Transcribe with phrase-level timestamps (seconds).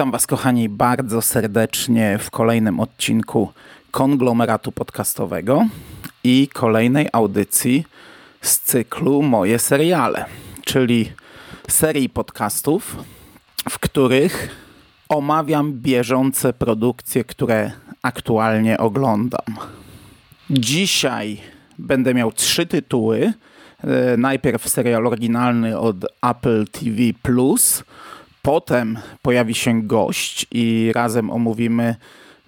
[0.00, 3.52] Witam Was, kochani, bardzo serdecznie w kolejnym odcinku
[3.90, 5.66] konglomeratu podcastowego
[6.24, 7.84] i kolejnej audycji
[8.40, 10.24] z cyklu Moje seriale,
[10.64, 11.12] czyli
[11.68, 12.96] serii podcastów,
[13.70, 14.56] w których
[15.08, 19.56] omawiam bieżące produkcje, które aktualnie oglądam.
[20.50, 21.40] Dzisiaj
[21.78, 23.32] będę miał trzy tytuły.
[23.84, 27.84] E, Najpierw serial oryginalny od Apple TV Plus,
[28.42, 31.94] potem pojawi się gość i razem omówimy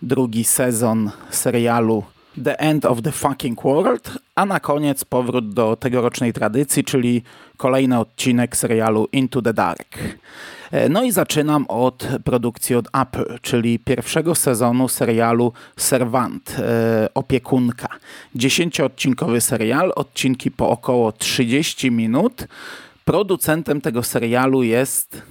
[0.02, 2.04] drugi sezon serialu
[2.44, 7.22] The End of the Fucking World, a na koniec powrót do tegorocznej tradycji, czyli
[7.56, 9.98] kolejny odcinek serialu Into the Dark.
[10.70, 17.88] E, No i zaczynam od produkcji od Apple, czyli pierwszego sezonu serialu Servant, e, opiekunka.
[18.34, 22.46] Dziesięcioodcinkowy serial, odcinki po około 30 minut.
[23.04, 25.22] Producentem tego serialu jest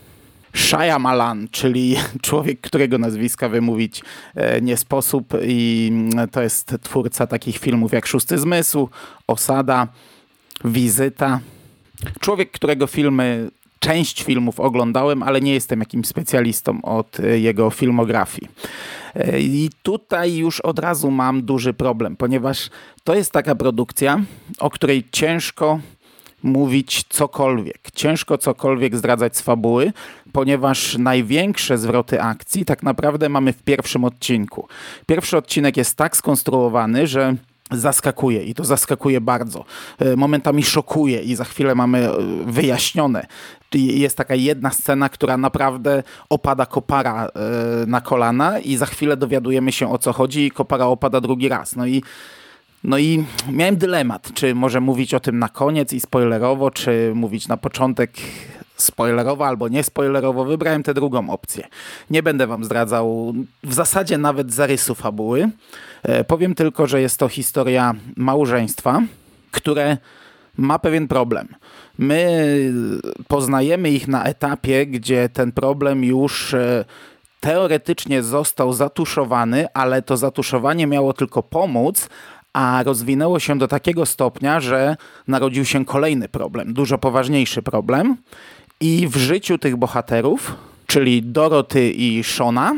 [0.55, 4.01] Shyamalan, czyli człowiek, którego nazwiska wymówić
[4.35, 8.89] e, nie sposób i mm, to jest twórca takich filmów jak Szósty Zmysł,
[9.27, 9.87] Osada,
[10.65, 11.39] Wizyta.
[12.19, 18.51] Człowiek, którego filmy, część filmów oglądałem, ale nie jestem jakimś specjalistą od e, jego filmografii.
[19.15, 22.69] E, I tutaj już od razu mam duży problem, ponieważ
[23.03, 24.21] to jest taka produkcja,
[24.59, 25.79] o której ciężko
[26.43, 27.91] mówić cokolwiek.
[27.93, 29.93] Ciężko cokolwiek zdradzać z fabuły,
[30.33, 34.67] ponieważ największe zwroty akcji tak naprawdę mamy w pierwszym odcinku.
[35.05, 37.35] Pierwszy odcinek jest tak skonstruowany, że
[37.71, 39.65] zaskakuje i to zaskakuje bardzo.
[39.99, 42.13] E, Momentami szokuje i za chwilę mamy e,
[42.45, 43.25] wyjaśnione.
[43.73, 47.29] Jest taka jedna scena, która naprawdę opada kopara e,
[47.85, 51.75] na kolana i za chwilę dowiadujemy się o co chodzi i kopara opada drugi raz.
[51.75, 52.03] No i
[52.83, 57.47] no i miałem dylemat, czy może mówić o tym na koniec i spoilerowo, czy mówić
[57.47, 58.11] na początek
[58.81, 60.45] spoilerowo albo nie spoilerowo.
[60.45, 61.67] Wybrałem tę drugą opcję.
[62.09, 63.33] Nie będę wam zdradzał
[63.63, 65.49] w zasadzie nawet zarysu fabuły.
[66.03, 69.01] E, powiem tylko, że jest to historia małżeństwa,
[69.51, 69.97] które
[70.57, 71.47] ma pewien problem.
[71.97, 72.73] My
[73.27, 76.85] poznajemy ich na etapie, gdzie ten problem już e,
[77.39, 82.09] teoretycznie został zatuszowany, ale to zatuszowanie miało tylko pomóc,
[82.53, 84.95] a rozwinęło się do takiego stopnia, że
[85.27, 88.17] narodził się kolejny problem, dużo poważniejszy problem.
[88.81, 90.55] I w życiu tych bohaterów,
[90.87, 92.73] czyli Doroty i Shona,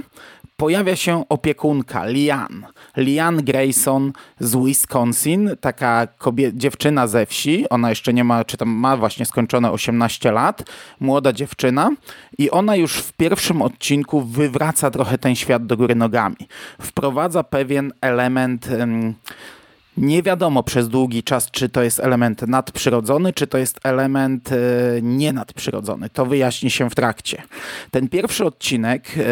[0.58, 2.66] pojawia się opiekunka Lian.
[2.98, 7.70] Lian Grayson z Wisconsin, taka kobie- dziewczyna ze wsi.
[7.70, 10.64] Ona jeszcze nie ma, czy tam ma właśnie skończone 18 lat.
[11.00, 11.90] Młoda dziewczyna.
[12.38, 16.36] I ona już w pierwszym odcinku wywraca trochę ten świat do góry nogami.
[16.82, 18.68] Wprowadza pewien element.
[18.68, 19.14] em,
[19.98, 24.56] nie wiadomo przez długi czas, czy to jest element nadprzyrodzony, czy to jest element e,
[25.02, 26.10] nienadprzyrodzony.
[26.10, 27.44] To wyjaśni się w trakcie.
[27.92, 29.24] Ten pierwszy odcinek e,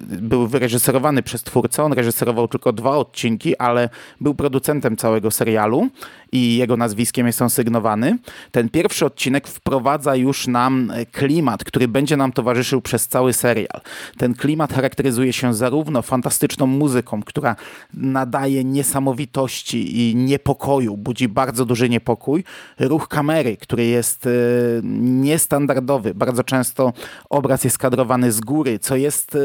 [0.00, 1.84] był wyreżyserowany przez twórcę.
[1.84, 3.88] On reżyserował tylko dwa odcinki, ale
[4.20, 5.88] był producentem całego serialu
[6.34, 8.18] i jego nazwiskiem jest on sygnowany.
[8.50, 13.80] Ten pierwszy odcinek wprowadza już nam klimat, który będzie nam towarzyszył przez cały serial.
[14.18, 17.56] Ten klimat charakteryzuje się zarówno fantastyczną muzyką, która
[17.94, 22.44] nadaje niesamowitości i niepokoju, budzi bardzo duży niepokój.
[22.78, 24.30] Ruch kamery, który jest e,
[25.00, 26.14] niestandardowy.
[26.14, 26.92] Bardzo często
[27.30, 29.38] obraz jest kadrowany z góry, co jest e,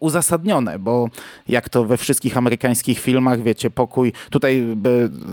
[0.00, 1.08] uzasadnione, bo
[1.48, 4.74] jak to we wszystkich amerykańskich filmach, wiecie, pokój, tutaj e,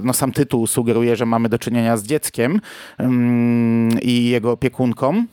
[0.03, 2.61] no, sam tytuł sugeruje, że mamy do czynienia z dzieckiem
[2.97, 5.25] mm, i jego opiekunką.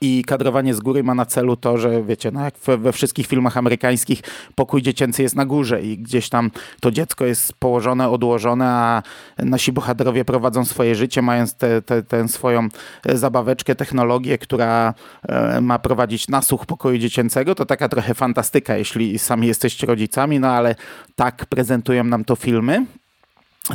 [0.00, 3.56] I kadrowanie z góry ma na celu to, że wiecie, no jak we, wszystkich filmach
[3.56, 4.22] amerykańskich
[4.54, 9.02] pokój dziecięcy jest na górze i gdzieś tam to dziecko jest położone, odłożone, a
[9.38, 12.68] nasi bohaterowie prowadzą swoje życie, mając tę te, tę swoją
[13.06, 17.54] e, zabaweczkę, technologię, która e, ma prowadzić nasłuch pokoju dziecięcego.
[17.54, 20.74] To taka trochę fantastyka, jeśli sami jesteście rodzicami, no ale
[21.14, 22.86] tak prezentują nam to filmy.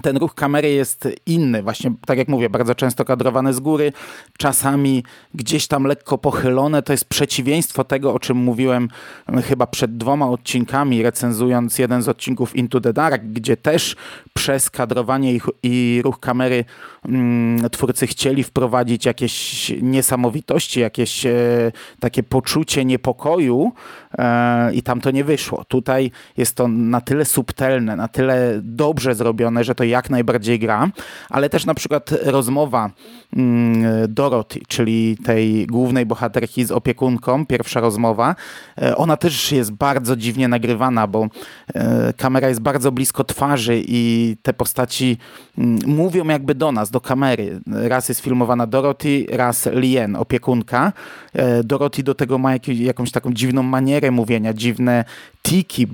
[0.02, 1.64] Ten ruch kamery jest inny.
[1.64, 3.94] Właśnie, tak jak mówię, bardzo często kadrowane z góry,
[4.38, 5.04] czasami
[5.34, 6.82] gdzieś tam lekko pochylone.
[6.82, 8.90] To jest przeciwieństwo tego, o czym mówiłem
[9.28, 13.96] mm, chyba przed dwoma odcinkami, recenzując jeden z odcinków Into the Dark, gdzie też
[14.34, 16.66] przez kadrowanie i, i ruch kamery
[17.06, 23.72] mm, twórcy chcieli wprowadzić jakieś niesamowitości, jakieś e, takie poczucie niepokoju
[24.18, 25.66] e, i tam to nie wyszło.
[25.66, 30.90] Tutaj jest to na tyle subtelne, na tyle dobrze zrobione, że to jak najbardziej gra,
[31.30, 32.92] ale też na przykład rozmowa
[33.36, 38.36] mm, Dorothy, czyli tej głównej bohaterki z opiekunką, pierwsza rozmowa,
[38.82, 41.28] e, ona też jest bardzo dziwnie nagrywana, bo
[41.74, 45.18] e, kamera jest bardzo blisko twarzy i te postaci
[45.58, 47.60] mm, mówią jakby do nas, do kamery.
[47.68, 50.94] Raz jest filmowana Dorothy, raz Lien, opiekunka.
[51.34, 55.06] E, Dorothy do tego ma jakąś taką dziwną manierę mówienia, dziwne
[55.44, 55.88] tiki,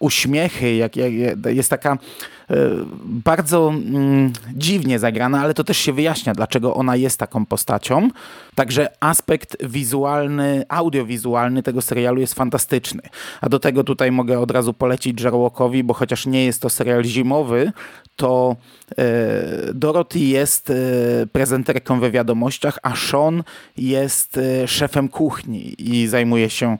[0.00, 1.12] uśmiechy, jak, jak,
[1.46, 1.98] jest taka
[3.04, 8.08] bardzo mm, dziwnie zagrana, ale to też się wyjaśnia, dlaczego ona jest taką postacią.
[8.54, 13.02] Także aspekt wizualny, audiowizualny tego serialu jest fantastyczny.
[13.40, 17.04] A do tego tutaj mogę od razu polecić Jarłokowi, bo chociaż nie jest to serial
[17.04, 17.72] zimowy,
[18.16, 18.56] to
[18.98, 19.04] e,
[19.74, 20.74] Dorothy jest e,
[21.32, 23.42] prezenterką we wiadomościach, a Sean
[23.76, 26.78] jest e, szefem kuchni i zajmuje się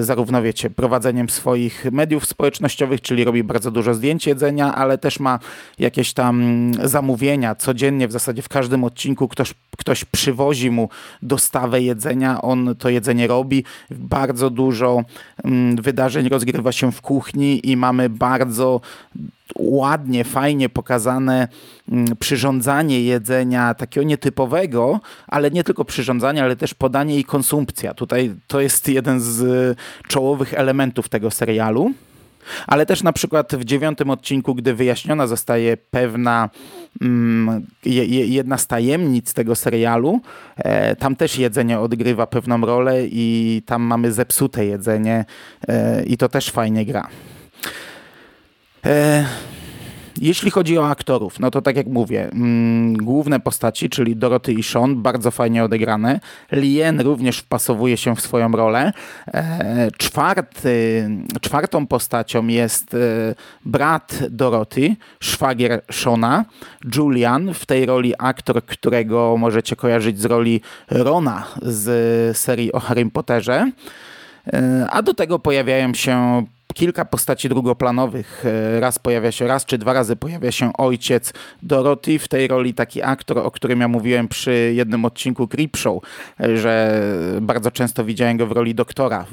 [0.00, 5.38] zarówno, wiecie, prowadzeniem swoich mediów społecznościowych, czyli robi bardzo dużo zdjęć jedzenia, ale też ma
[5.78, 10.88] jakieś tam zamówienia codziennie, w zasadzie w każdym odcinku ktoś, ktoś przywozi mu
[11.22, 13.64] dostawę jedzenia, on to jedzenie robi.
[13.90, 15.04] Bardzo dużo
[15.44, 18.80] mm, wydarzeń rozgrywa się w kuchni i mamy bardzo
[19.58, 21.48] ładnie, fajnie pokazane
[21.88, 27.94] mm, przyrządzanie jedzenia takiego nietypowego, ale nie tylko przyrządzanie, ale też podanie i konsumpcja.
[27.94, 29.78] Tutaj to jest jeden z
[30.08, 31.92] czołowych elementów tego serialu.
[32.66, 36.50] Ale też na przykład w dziewiątym odcinku, gdy wyjaśniona zostaje pewna
[37.02, 40.20] mm, jedna z tajemnic tego serialu,
[40.56, 45.24] e, tam też jedzenie odgrywa pewną rolę i tam mamy zepsute jedzenie
[45.68, 47.08] e, i to też fajnie gra.
[48.86, 49.24] E,
[50.20, 54.62] jeśli chodzi o aktorów, no to tak jak mówię, mm, główne postaci, czyli Doroty i
[54.62, 56.20] Sean, bardzo fajnie odegrane.
[56.52, 58.92] Lien również wpasowuje się w swoją rolę.
[59.34, 61.08] E, czwarty,
[61.40, 62.98] czwartą postacią jest e,
[63.64, 66.44] brat Doroty, szwagier Shona,
[66.96, 70.60] Julian, w tej roli aktor, którego możecie kojarzyć z roli
[70.90, 73.70] Rona z serii o Harry Potterze.
[74.52, 78.44] E, a do tego pojawiają się kilka postaci drugoplanowych.
[78.46, 81.32] E, raz pojawia się, raz czy dwa razy pojawia się ojciec
[81.62, 86.02] Dorothy, w tej roli taki aktor, o którym ja mówiłem przy jednym odcinku Creepshow,
[86.40, 87.02] e, że
[87.40, 89.26] bardzo często widziałem go w roli doktora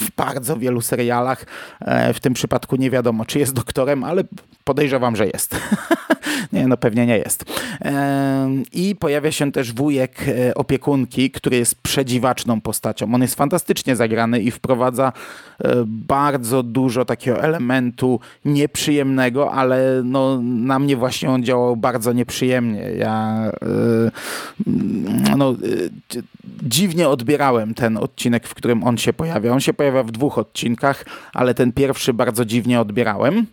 [0.00, 1.46] w bardzo wielu serialach.
[1.80, 4.24] E, w tym przypadku nie wiadomo, czy jest doktorem, ale
[4.64, 5.56] podejrzewam, że jest.
[6.52, 7.44] nie, no pewnie nie jest.
[8.72, 10.24] I pojawia się też wujek
[10.54, 13.14] opiekunki, który jest przedziwaczną postacią.
[13.14, 15.12] On jest fantastycznie zagrany i wprowadza
[15.86, 22.90] bardzo dużo takiego elementu nieprzyjemnego, ale no, na mnie właśnie on działał bardzo nieprzyjemnie.
[22.98, 23.44] Ja
[24.66, 25.54] yy, no,
[26.62, 29.52] dziwnie odbierałem ten odcinek, w którym on się pojawia.
[29.52, 31.04] On się pojawia w dwóch odcinkach,
[31.34, 33.46] ale ten pierwszy bardzo dziwnie odbierałem.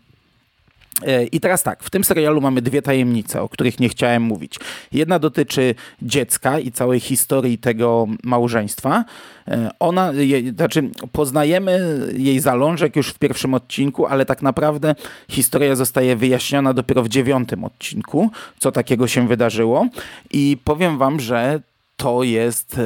[1.32, 4.60] I teraz tak, w tym serialu mamy dwie tajemnice, o których nie chciałem mówić.
[4.92, 9.06] Jedna dotyczy dziecka i całej historii tego małżeństwa.
[9.48, 10.12] E, ona,
[10.56, 14.96] znaczy poznajemy jej zalążek już w pierwszym odcinku, ale tak naprawdę
[15.30, 18.30] historia zostaje wyjaśniona dopiero w dziewiątym odcinku,
[18.60, 19.88] co takiego się wydarzyło.
[20.32, 21.60] I powiem wam, że
[21.98, 22.84] to jest e,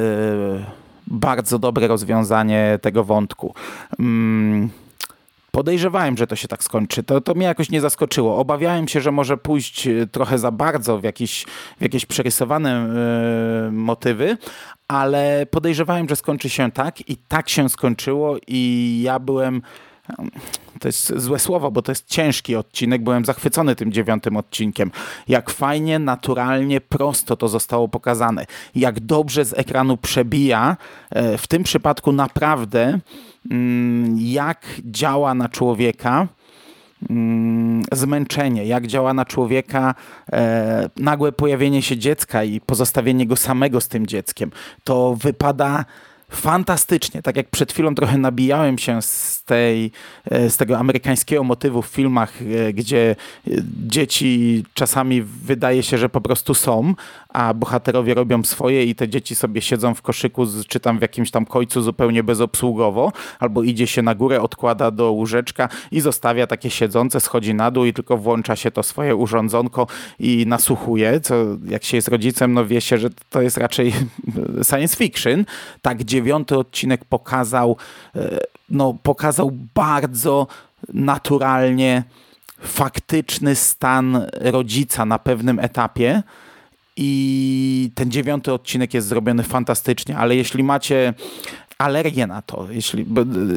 [1.06, 3.54] bardzo dobre rozwiązanie tego wątku.
[3.98, 4.70] Mm
[5.58, 7.02] Podejrzewałem, że to się tak skończy.
[7.02, 8.38] To, to mnie jakoś nie zaskoczyło.
[8.38, 11.44] Obawiałem się, że może pójść e, trochę za bardzo w jakieś,
[11.78, 12.88] w jakieś przerysowane
[13.68, 14.38] y, motywy,
[14.88, 19.62] ale podejrzewałem, że skończy się tak i tak się skończyło i ja byłem
[20.80, 23.02] to jest złe słowo, bo to jest ciężki odcinek.
[23.02, 24.90] Byłem zachwycony tym dziewiątym odcinkiem.
[25.28, 28.46] Jak fajnie, naturalnie, prosto to zostało pokazane.
[28.74, 30.76] Jak dobrze z ekranu przebija.
[31.10, 32.98] E, w tym przypadku naprawdę
[34.16, 36.28] jak działa na człowieka
[37.10, 39.94] mm, zmęczenie, jak działa na człowieka
[40.32, 44.50] e, nagłe pojawienie się dziecka i pozostawienie go samego z tym dzieckiem.
[44.84, 45.84] To wypada
[46.30, 47.22] fantastycznie.
[47.22, 49.90] Tak jak przed chwilą trochę nabijałem się z, tej,
[50.30, 53.16] e, z tego amerykańskiego motywu w filmach, e, gdzie
[53.86, 56.94] dzieci czasami wydaje się, że po prostu są,
[57.38, 61.30] a bohaterowie robią swoje i te dzieci sobie siedzą w koszyku, czy tam w jakimś
[61.30, 66.70] tam końcu zupełnie bezobsługowo, albo idzie się na górę, odkłada do łóżeczka i zostawia takie
[66.70, 69.86] siedzące, schodzi na dół i tylko włącza się to swoje urządzonko
[70.18, 71.34] i nasłuchuje, co
[71.68, 73.92] jak się jest rodzicem, no wie się, że to jest raczej
[74.68, 75.44] science fiction.
[75.82, 77.76] Tak dziewiąty odcinek pokazał,
[78.16, 78.38] e,
[78.70, 80.46] no pokazał bardzo
[80.94, 82.02] naturalnie
[82.60, 86.22] faktyczny stan rodzica na pewnym etapie.
[87.00, 91.14] I ten dziewiąty odcinek jest zrobiony fantastycznie, ale jeśli macie
[91.78, 92.66] alergię na to.
[92.70, 93.06] Jeśli,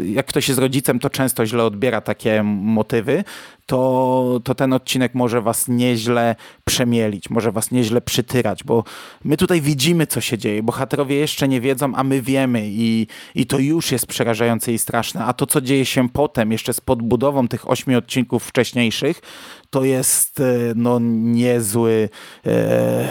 [0.03, 3.23] jak ktoś jest rodzicem, to często źle odbiera takie motywy,
[3.65, 6.35] to, to ten odcinek może was nieźle
[6.65, 8.83] przemielić, może was nieźle przytyrać, bo
[9.23, 10.63] my tutaj widzimy, co się dzieje.
[10.63, 15.25] Bohaterowie jeszcze nie wiedzą, a my wiemy i, i to już jest przerażające i straszne.
[15.25, 19.21] A to, co dzieje się potem, jeszcze z podbudową tych ośmiu odcinków wcześniejszych,
[19.69, 20.43] to jest e,
[20.75, 22.09] no niezły,
[22.45, 23.07] e,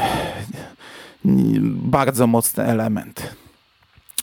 [1.75, 3.40] bardzo mocny element.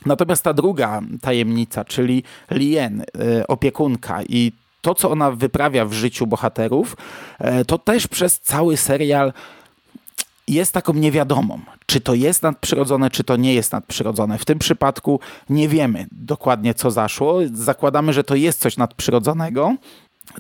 [0.05, 4.51] Natomiast ta druga tajemnica, czyli Lien, e, opiekunka i
[4.81, 6.97] to, co ona wyprawia w życiu bohaterów,
[7.39, 9.33] e, to też przez cały serial
[10.47, 11.59] jest taką niewiadomą.
[11.85, 14.37] Czy to jest nadprzyrodzone, czy to nie jest nadprzyrodzone.
[14.37, 17.39] W tym przypadku nie wiemy dokładnie, co zaszło.
[17.53, 19.75] Zakładamy, że to jest coś nadprzyrodzonego.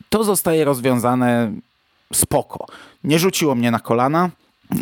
[0.09, 1.51] To zostaje rozwiązane
[2.13, 2.65] spoko.
[3.03, 4.29] Nie rzuciło mnie na kolana.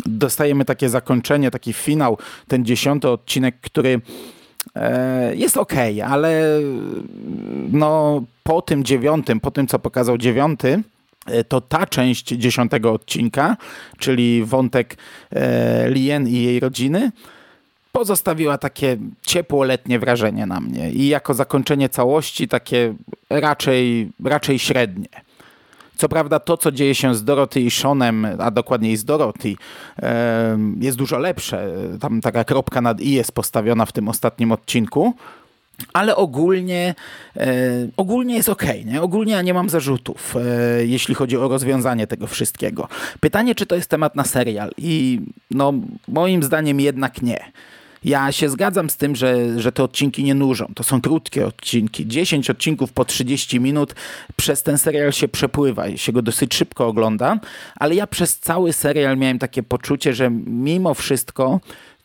[0.06, 2.18] Dostajemy takie zakończenie, taki finał,
[2.48, 4.00] ten dziesiąty odcinek, który
[5.34, 5.72] jest ok,
[6.04, 6.60] ale
[7.72, 10.82] no, po tym dziewiątym, po tym co pokazał dziewiąty,
[11.26, 13.56] e, to ta część dziesiątego odcinka,
[13.98, 14.96] czyli wątek
[15.32, 17.12] e, Lien i jej rodziny,
[17.92, 22.94] pozostawiła takie ciepło letnie wrażenie na mnie i jako zakończenie całości takie
[23.30, 25.25] raczej, raczej średnie.
[25.96, 29.54] Co prawda to, co dzieje się z Dorothy i Seanem, a dokładniej z Dorothy,
[30.80, 31.68] jest dużo lepsze.
[32.00, 35.14] Tam taka kropka nad i jest postawiona w tym ostatnim odcinku.
[35.92, 36.94] Ale ogólnie,
[37.96, 39.02] ogólnie jest ok, nie?
[39.02, 42.88] Ogólnie ja nie mam zarzutów, e, jeśli chodzi o rozwiązanie tego wszystkiego.
[43.20, 44.70] Pytanie, czy to jest temat na serial?
[44.78, 45.72] I no,
[46.08, 47.52] moim zdaniem jednak nie.
[48.06, 50.72] Ja się zgadzam z tym, że, że te odcinki nie nużą.
[50.74, 52.06] To są krótkie odcinki.
[52.06, 53.94] 10 odcinków po 30 minut.
[54.36, 57.38] Przez ten serial się przepływa i się go dosyć szybko ogląda.
[57.76, 61.60] Ale ja przez cały serial miałem takie poczucie, że mimo wszystko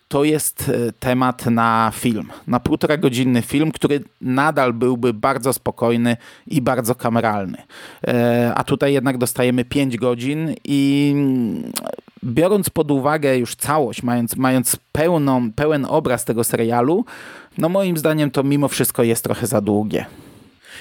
[0.07, 6.17] to jest e, temat na film, na półtora godzinny film, który nadal byłby bardzo spokojny
[6.47, 7.57] i bardzo kameralny.
[8.07, 11.15] E, a tutaj jednak dostajemy 5 godzin i
[12.23, 17.05] biorąc pod uwagę już całość, mając, mając pełną, pełen obraz tego serialu,
[17.57, 20.05] no moim zdaniem to mimo wszystko jest trochę za długie.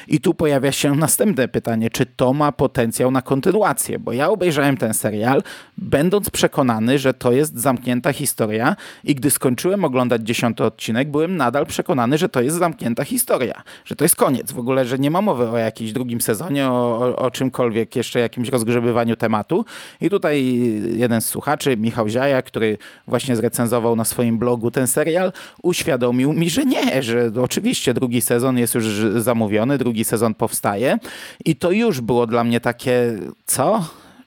[0.09, 4.76] I tu pojawia się następne pytanie, czy to ma potencjał na kontynuację, bo ja obejrzałem
[4.76, 5.42] ten serial,
[5.78, 11.66] będąc przekonany, że to jest zamknięta historia i gdy skończyłem oglądać dziesiąty odcinek, byłem nadal
[11.66, 15.23] przekonany, że to jest zamknięta historia, że to jest koniec, w ogóle, że nie ma
[15.23, 19.64] mowy o jakimś drugim sezonie, o, o, o czymkolwiek, jeszcze jakimś rozgrzebywaniu tematu.
[20.00, 20.54] I tutaj
[20.97, 26.50] jeden z słuchaczy, Michał Ziaja, który właśnie zrecenzował na swoim blogu ten serial, uświadomił mi,
[26.50, 28.85] że nie, że oczywiście drugi sezon jest już
[29.16, 30.99] zamówiony, drugi drugi sezon powstaje.
[31.44, 33.85] I to już było dla mnie takie, co?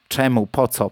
[0.07, 0.47] Czemu?
[0.47, 0.91] Po co?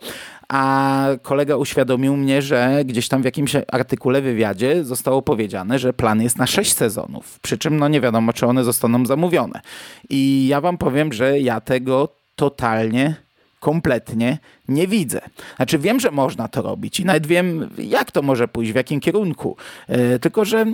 [0.50, 6.22] A kolega uświadomił mnie, że gdzieś tam w jakimś artykule, wywiadzie zostało powiedziane, że plan
[6.22, 7.40] jest na sześć sezonów.
[7.40, 9.62] Przy czym no nie wiadomo, czy one zostaną zamówione.
[10.10, 13.16] I ja wam powiem, że ja tego totalnie
[13.60, 14.38] kompletnie
[14.68, 15.22] nie widzę.
[15.56, 19.00] Znaczy wiem, że można to robić i nawet wiem, jak to może pójść, w jakim
[19.00, 19.58] kierunku.
[19.90, 20.66] Yy, tylko, że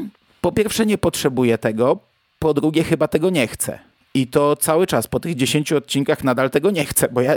[0.41, 1.99] po pierwsze nie potrzebuję tego,
[2.47, 3.79] po drugie chyba tego nie chcę.
[4.17, 7.33] I to cały czas, po tych 10 odcinkach nadal tego nie chcę, bo ja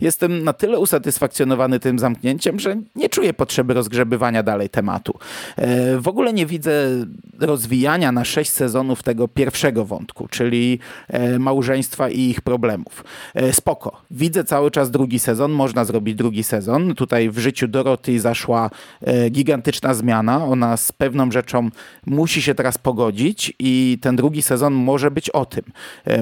[0.00, 5.18] jestem na tyle usatysfakcjonowany tym zamknięciem, że nie czuję potrzeby rozgrzebywania dalej tematu.
[5.56, 6.72] E, w ogóle nie widzę
[7.40, 13.04] rozwijania na 6 sezonów tego pierwszego wątku, czyli e, małżeństwa i ich problemów.
[13.34, 14.02] E, spoko.
[14.10, 16.94] Widzę cały czas drugi sezon, można zrobić drugi sezon.
[16.94, 18.70] Tutaj w życiu Doroty zaszła
[19.30, 20.44] gigantyczna zmiana.
[20.44, 21.70] Ona z pewną rzeczą
[22.06, 25.64] musi się teraz pogodzić i ten drugi sezon może być o tym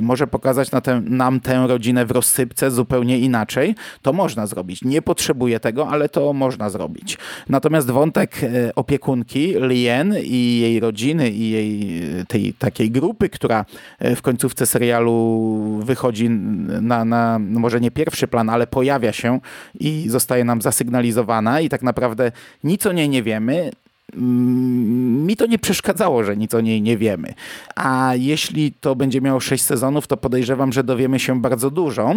[0.02, 4.84] może pokazać na nam tę rodzinę w rozsypce zupełnie inaczej, to można zrobić.
[4.84, 7.18] Nie potrzebuje tego, ale to można zrobić.
[7.48, 13.64] Natomiast wątek e, opiekunki Lien i jej rodziny i jej e, tej takiej grupy, która
[13.98, 19.40] e, w końcówce serialu wychodzi na, na no może nie pierwszy plan, ale pojawia się
[19.80, 22.32] i zostaje nam zasygnalizowana i tak naprawdę
[22.64, 23.70] nic o niej nie wiemy.
[24.14, 27.34] Mm, mi to nie przeszkadzało, że nic o niej nie wiemy.
[27.76, 32.14] A jeśli to będzie miało 6 sezonów, to podejrzewam, że dowiemy się bardzo dużo.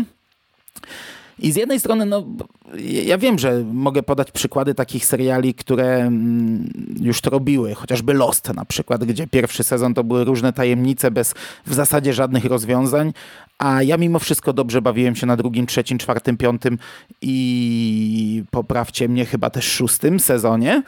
[1.40, 2.26] I z jednej strony, no,
[3.06, 6.70] ja wiem, że mogę podać przykłady takich seriali, które mm,
[7.02, 11.34] już to robiły, chociażby Lost na przykład, gdzie pierwszy sezon to były różne tajemnice bez
[11.66, 13.14] w zasadzie żadnych rozwiązań,
[13.58, 16.78] a ja mimo wszystko dobrze bawiłem się na drugim, trzecim, czwartym, piątym
[17.22, 20.84] i poprawcie mnie chyba też szóstym sezonie.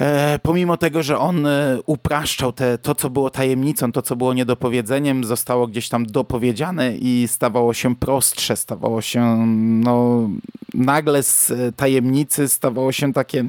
[0.00, 4.34] E, pomimo tego, że on e, upraszczał te, to, co było tajemnicą, to, co było
[4.34, 9.46] niedopowiedzeniem, zostało gdzieś tam dopowiedziane i stawało się prostsze, stawało się,
[9.84, 10.28] no,
[10.74, 13.44] nagle z e, tajemnicy stawało się takie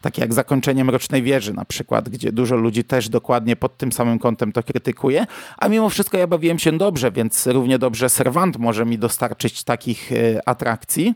[0.00, 4.18] takie jak zakończenie Mrocznej Wieży na przykład, gdzie dużo ludzi też dokładnie pod tym samym
[4.18, 5.26] kątem to krytykuje,
[5.58, 10.10] a mimo wszystko ja bawiłem się dobrze, więc równie dobrze Servant może mi dostarczyć takich
[10.46, 11.14] atrakcji.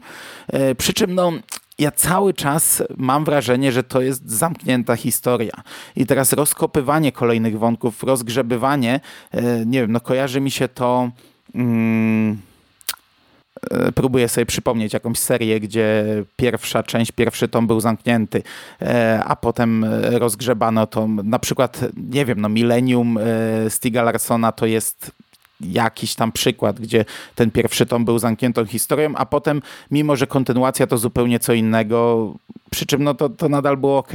[0.79, 1.33] Przy czym no,
[1.79, 5.53] ja cały czas mam wrażenie, że to jest zamknięta historia.
[5.97, 9.01] I teraz rozkopywanie kolejnych wątków, rozgrzebywanie,
[9.33, 11.11] e, nie wiem, no kojarzy mi się to.
[11.55, 12.41] Mm,
[13.71, 16.05] e, próbuję sobie przypomnieć jakąś serię, gdzie
[16.37, 18.43] pierwsza część, pierwszy tom był zamknięty,
[18.83, 21.09] e, a potem rozgrzebano to.
[21.09, 21.81] Na przykład,
[22.11, 23.19] nie wiem, no Millennium
[23.69, 25.13] Stiga Larsona to jest
[25.61, 30.87] jakiś tam przykład, gdzie ten pierwszy tom był zamkniętą historią, a potem, mimo że kontynuacja
[30.87, 32.35] to zupełnie co innego,
[32.71, 34.13] przy czym no to, to nadal było ok.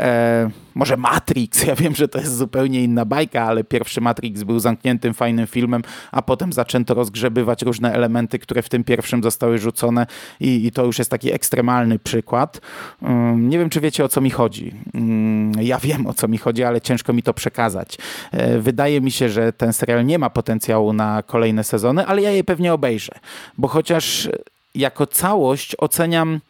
[0.00, 4.58] E, może Matrix, ja wiem, że to jest zupełnie inna bajka, ale pierwszy Matrix był
[4.58, 10.06] zamkniętym, fajnym filmem, a potem zaczęto rozgrzebywać różne elementy, które w tym pierwszym zostały rzucone
[10.40, 12.60] i, i to już jest taki ekstremalny przykład.
[13.02, 14.74] Um, nie wiem, czy wiecie o co mi chodzi.
[14.94, 17.98] Um, ja wiem o co mi chodzi, ale ciężko mi to przekazać.
[18.32, 22.30] E, wydaje mi się, że ten serial nie ma potencjału na kolejne sezony, ale ja
[22.30, 23.12] je pewnie obejrzę,
[23.58, 24.28] bo chociaż
[24.74, 26.40] jako całość oceniam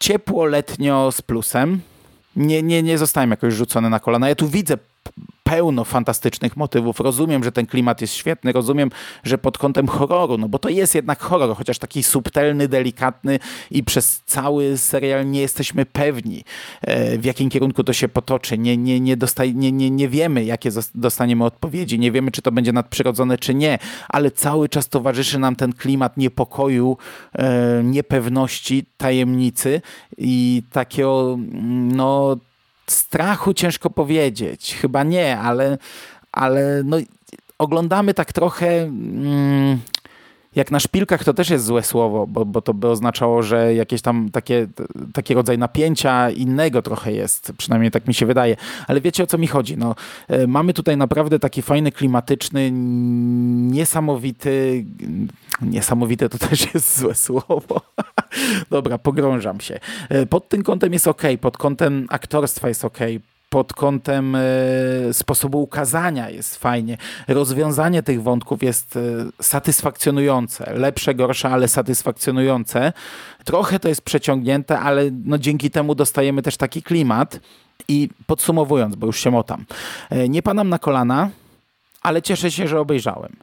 [0.00, 1.80] ciepło letnio z plusem.
[2.36, 4.28] Nie, nie, nie zostałem jakoś rzucony na kolana.
[4.28, 4.78] Ja tu widzę
[5.46, 7.00] pełno fantastycznych motywów.
[7.00, 8.90] Rozumiem, że ten klimat jest świetny, rozumiem,
[9.24, 13.38] że pod kątem horroru, no bo to jest jednak horror, chociaż taki subtelny, delikatny
[13.70, 16.44] i przez cały serial nie jesteśmy pewni,
[16.82, 18.58] e, w jakim kierunku to się potoczy.
[18.58, 22.52] Nie, nie, nie, dostaj, nie, nie, nie wiemy, jakie dostaniemy odpowiedzi, nie wiemy, czy to
[22.52, 26.96] będzie nadprzyrodzone, czy nie, ale cały czas towarzyszy nam ten klimat niepokoju,
[27.32, 29.80] e, niepewności, tajemnicy
[30.18, 31.38] i takiego,
[31.72, 32.36] no
[32.90, 34.76] strachu ciężko powiedzieć.
[34.80, 35.78] Chyba nie, ale,
[36.32, 36.96] ale no,
[37.58, 38.82] oglądamy tak trochę.
[38.82, 39.80] Mm,
[40.56, 44.02] jak na szpilkach to też jest złe słowo, bo, bo to by oznaczało, że jakieś
[44.02, 44.66] tam takie,
[45.12, 48.56] taki rodzaj napięcia innego trochę jest, przynajmniej tak mi się wydaje.
[48.86, 49.76] Ale wiecie o co mi chodzi?
[49.76, 49.94] No,
[50.28, 52.70] e, mamy tutaj naprawdę taki fajny, klimatyczny,
[53.70, 54.84] niesamowity,
[55.62, 57.80] niesamowite to też jest złe słowo.
[58.70, 59.80] Dobra, pogrążam się.
[60.08, 62.98] E, pod tym kątem jest ok, pod kątem aktorstwa jest ok,
[63.48, 64.40] pod kątem e,
[65.12, 66.98] sposobu ukazania jest fajnie.
[67.28, 69.00] Rozwiązanie tych wątków jest e,
[69.42, 70.74] satysfakcjonujące.
[70.74, 72.92] Lepsze, gorsze, ale satysfakcjonujące.
[73.44, 77.40] Trochę to jest przeciągnięte, ale no dzięki temu dostajemy też taki klimat.
[77.88, 79.64] I podsumowując, bo już się motam,
[80.10, 81.30] e, nie panam na kolana,
[82.02, 83.36] ale cieszę się, że obejrzałem.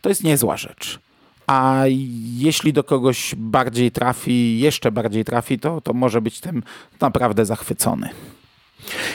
[0.00, 0.98] To jest niezła rzecz.
[1.46, 1.82] A
[2.36, 6.62] jeśli do kogoś bardziej trafi, jeszcze bardziej trafi, to, to może być tym
[7.00, 8.08] naprawdę zachwycony.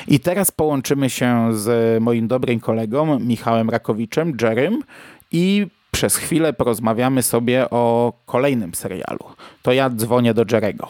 [0.08, 4.84] I teraz połączymy się z moim dobrym kolegą Michałem Rakowiczem, Jerrym
[5.32, 9.26] i przez chwilę porozmawiamy sobie o kolejnym serialu.
[9.62, 10.88] To ja dzwonię do Jerego.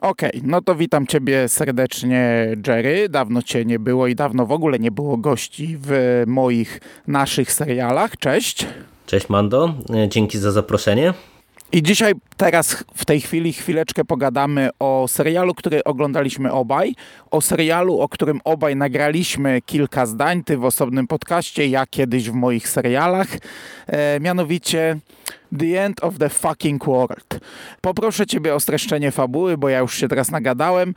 [0.00, 3.08] Okej, okay, no to witam Ciebie serdecznie, Jerry.
[3.08, 8.16] Dawno Cię nie było i dawno w ogóle nie było gości w moich, naszych serialach.
[8.16, 8.66] Cześć.
[9.10, 11.14] Cześć Mando, e, dzięki za zaproszenie.
[11.72, 16.94] I dzisiaj, teraz, w tej chwili, chwileczkę pogadamy o serialu, który oglądaliśmy obaj,
[17.30, 22.34] o serialu, o którym obaj nagraliśmy kilka zdań, ty w osobnym podcaście, ja kiedyś w
[22.34, 23.28] moich serialach,
[23.86, 24.98] e, mianowicie
[25.58, 27.40] The End of the Fucking World.
[27.80, 30.94] Poproszę ciebie o streszczenie fabuły, bo ja już się teraz nagadałem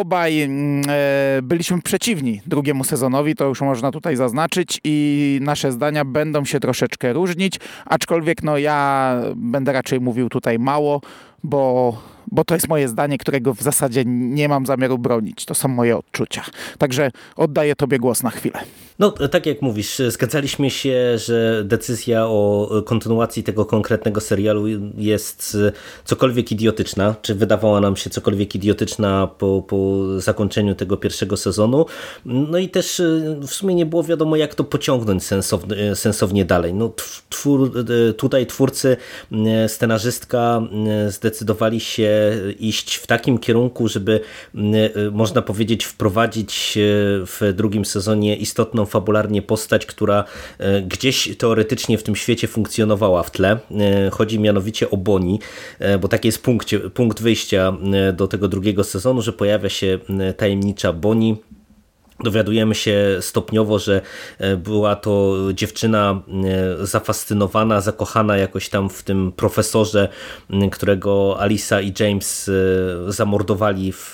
[0.00, 6.04] obaj mm, e, byliśmy przeciwni drugiemu sezonowi, to już można tutaj zaznaczyć i nasze zdania
[6.04, 11.00] będą się troszeczkę różnić, aczkolwiek no ja będę raczej mówił tutaj mało,
[11.44, 15.44] bo bo to jest moje zdanie, którego w zasadzie nie mam zamiaru bronić.
[15.44, 16.44] To są moje odczucia.
[16.78, 18.58] Także oddaję Tobie głos na chwilę.
[18.98, 24.66] No, tak jak mówisz, zgadzaliśmy się, że decyzja o kontynuacji tego konkretnego serialu
[24.96, 25.56] jest
[26.04, 31.86] cokolwiek idiotyczna, czy wydawała nam się cokolwiek idiotyczna po, po zakończeniu tego pierwszego sezonu.
[32.24, 36.74] No i też e, w sumie nie było wiadomo, jak to pociągnąć sensownie, sensownie dalej.
[36.74, 36.92] No,
[37.28, 37.72] twór,
[38.10, 38.96] e, tutaj twórcy,
[39.32, 40.62] e, scenarzystka
[41.08, 42.21] zdecydowali się
[42.58, 44.20] iść w takim kierunku, żeby
[45.12, 46.78] można powiedzieć wprowadzić
[47.26, 50.24] w drugim sezonie istotną fabularnie postać, która
[50.86, 53.58] gdzieś teoretycznie w tym świecie funkcjonowała w tle.
[54.10, 55.40] Chodzi mianowicie o Boni,
[56.00, 57.72] bo taki jest punkt, punkt wyjścia
[58.12, 59.98] do tego drugiego sezonu, że pojawia się
[60.36, 61.36] tajemnicza Boni,
[62.22, 64.00] Dowiadujemy się stopniowo, że
[64.38, 66.22] e, była to dziewczyna
[66.80, 70.08] e, zafascynowana, zakochana jakoś tam w tym profesorze,
[70.72, 74.10] którego Alisa i James e, zamordowali w,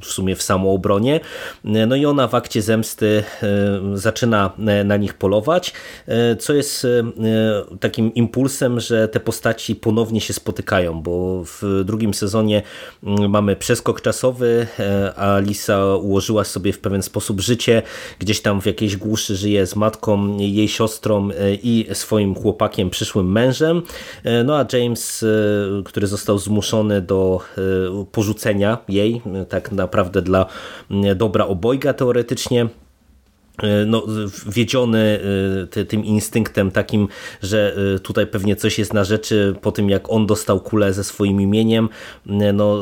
[0.00, 1.20] w sumie w samoobronie.
[1.64, 3.24] No i ona w akcie zemsty
[3.94, 4.50] zaczyna
[4.84, 5.72] na nich polować,
[6.38, 6.86] co jest
[7.80, 12.62] takim impulsem, że te postaci ponownie się spotykają, bo w drugim sezonie
[13.28, 14.66] mamy przeskok czasowy,
[15.16, 17.82] Alisa ułożyła sobie w pewien sposób sposób życie,
[18.18, 23.32] gdzieś tam w jakiejś głuszy żyje z matką, jej siostrą e, i swoim chłopakiem, przyszłym
[23.32, 23.82] mężem.
[24.24, 27.40] E, no a James, e, który został zmuszony do
[28.12, 30.46] porzucenia jej, tak naprawdę dla
[31.16, 32.68] dobra obojga teoretycznie,
[33.86, 34.06] no,
[34.46, 35.20] wiedziony
[35.76, 37.08] e, tym instynktem takim,
[37.42, 41.04] że e, tutaj pewnie coś jest na rzeczy po tym jak on dostał kulę ze
[41.04, 41.88] swoim imieniem,
[42.54, 42.78] no,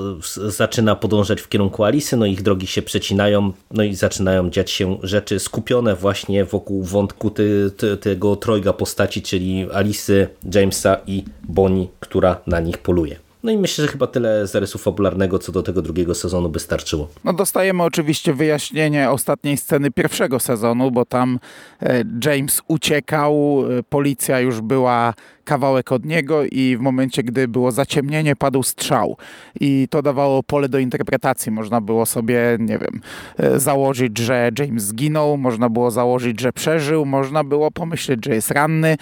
[0.49, 4.99] zaczyna podążać w kierunku Alisy, no ich drogi się przecinają, no i zaczynają dziać się
[5.03, 11.87] rzeczy skupione właśnie wokół wątku ty, ty, tego trojga postaci, czyli Alisy, Jamesa i Bonnie,
[12.01, 13.32] która na nich poluje.
[13.43, 17.09] No i myślę, że chyba tyle zarysu fabularnego co do tego drugiego sezonu by starczyło.
[17.25, 21.39] No dostajemy oczywiście wyjaśnienie ostatniej sceny pierwszego sezonu, bo tam
[21.83, 27.73] e, James uciekał, e, policja już była kawałek od niego i w momencie, gdy było
[27.73, 29.17] zaciemnienie, padł strzał.
[29.61, 31.53] I to dawało pole do interpretacji.
[31.53, 33.01] Można było sobie, nie wiem,
[33.39, 38.51] e, założyć, że James zginął, można było założyć, że przeżył, można było pomyśleć, że jest
[38.51, 38.97] ranny.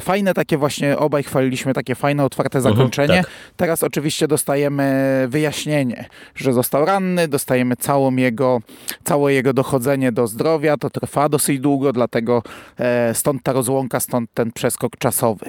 [0.00, 3.16] Fajne takie właśnie, obaj chwaliliśmy takie fajne, otwarte mhm, zakończenie.
[3.16, 3.30] tak.
[3.56, 8.60] Teraz oczywiście dostajemy wyjaśnienie, że został ranny, dostajemy całą jego,
[9.04, 10.76] całe jego dochodzenie do zdrowia.
[10.76, 12.42] To trwa dosyć długo, dlatego
[12.78, 15.45] e, stąd ta rozłąka, stąd ten przeskok czasowy.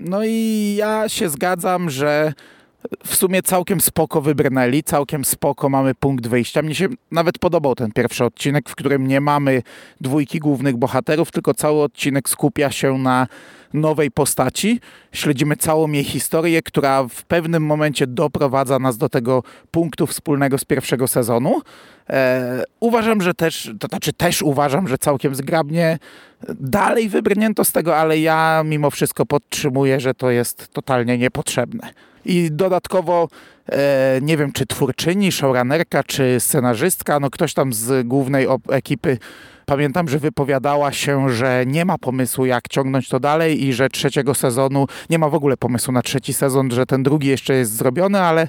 [0.00, 2.32] No i ja się zgadzam, że
[3.06, 6.62] w sumie całkiem spoko wybrnęli, całkiem spoko mamy punkt wyjścia.
[6.62, 9.62] Mnie się nawet podobał ten pierwszy odcinek, w którym nie mamy
[10.00, 13.26] dwójki głównych bohaterów, tylko cały odcinek skupia się na
[13.74, 14.80] nowej postaci.
[15.12, 20.64] Śledzimy całą jej historię, która w pewnym momencie doprowadza nas do tego punktu wspólnego z
[20.64, 21.60] pierwszego sezonu.
[22.10, 25.98] E, uważam, że też, to znaczy też uważam, że całkiem zgrabnie
[26.60, 31.90] dalej wybrnięto z tego, ale ja mimo wszystko podtrzymuję, że to jest totalnie niepotrzebne.
[32.24, 33.28] I dodatkowo
[33.68, 39.18] e, nie wiem, czy twórczyni, showrunnerka, czy scenarzystka, no ktoś tam z głównej ekipy
[39.68, 44.34] Pamiętam, że wypowiadała się, że nie ma pomysłu, jak ciągnąć to dalej i że trzeciego
[44.34, 48.20] sezonu nie ma w ogóle pomysłu na trzeci sezon, że ten drugi jeszcze jest zrobiony,
[48.20, 48.48] ale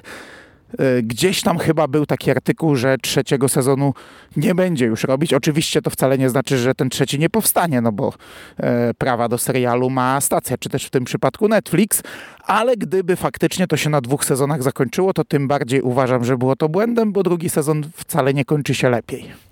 [1.02, 3.94] Gdzieś tam chyba był taki artykuł, że trzeciego sezonu
[4.36, 5.34] nie będzie już robić.
[5.34, 8.12] Oczywiście to wcale nie znaczy, że ten trzeci nie powstanie, no bo
[8.56, 12.02] e, prawa do serialu ma stacja, czy też w tym przypadku Netflix,
[12.44, 16.56] ale gdyby faktycznie to się na dwóch sezonach zakończyło, to tym bardziej uważam, że było
[16.56, 19.49] to błędem, bo drugi sezon wcale nie kończy się lepiej.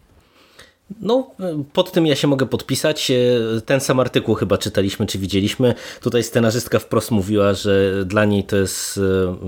[1.01, 1.31] No,
[1.72, 3.12] pod tym ja się mogę podpisać.
[3.66, 5.74] Ten sam artykuł chyba czytaliśmy, czy widzieliśmy.
[6.01, 9.01] Tutaj scenarzystka wprost mówiła, że dla niej to jest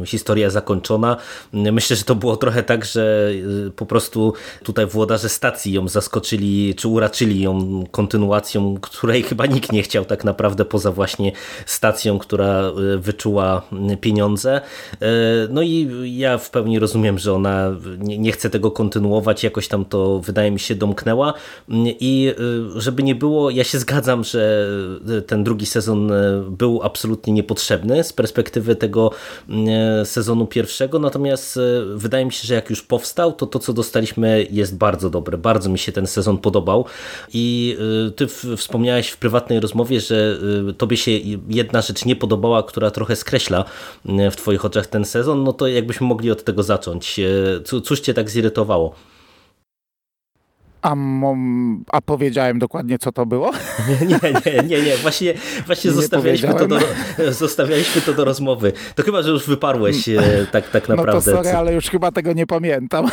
[0.02, 1.16] e, historia zakończona.
[1.52, 3.30] Myślę, że to było trochę tak, że
[3.66, 4.32] e, po prostu
[4.64, 10.24] tutaj włodarze stacji ją zaskoczyli, czy uraczyli ją kontynuacją, której chyba nikt nie chciał tak
[10.24, 11.32] naprawdę, poza właśnie
[11.66, 13.62] stacją, która e, wyczuła
[14.00, 14.60] pieniądze.
[15.50, 20.20] No i ja w pełni rozumiem, że ona nie chce tego kontynuować, jakoś tam to
[20.20, 21.29] wydaje mi się domknęła
[22.00, 22.34] i
[22.76, 24.68] y, żeby nie było, ja się zgadzam, że
[25.18, 29.10] y, ten drugi sezon y, był absolutnie niepotrzebny z perspektywy tego
[30.04, 31.58] sezonu pierwszego, natomiast
[31.94, 35.38] wydaje mi się, że jak już powstał, to to co dostaliśmy jest bardzo dobre.
[35.38, 36.84] Bardzo mi się ten sezon podobał
[37.34, 37.76] i
[38.16, 40.38] ty wspomniałeś w prywatnej rozmowie, że
[40.78, 41.10] tobie się
[41.48, 43.64] jedna rzecz nie podobała, która trochę skreśla
[44.30, 47.20] w twoich oczach ten sezon, no to jakbyśmy mogli od tego zacząć.
[47.84, 48.94] Cóż cię tak zirytowało?
[50.82, 50.96] A,
[51.92, 53.52] a powiedziałem dokładnie, co to było?
[53.88, 54.96] Nie, nie, nie, nie.
[54.96, 55.34] Właśnie,
[55.66, 56.78] właśnie nie zostawialiśmy, to do,
[57.32, 58.72] zostawialiśmy to do rozmowy.
[58.94, 61.12] To chyba, że już wyparłeś e, tak, tak naprawdę.
[61.12, 63.06] No to sorry, ale już chyba tego nie pamiętam.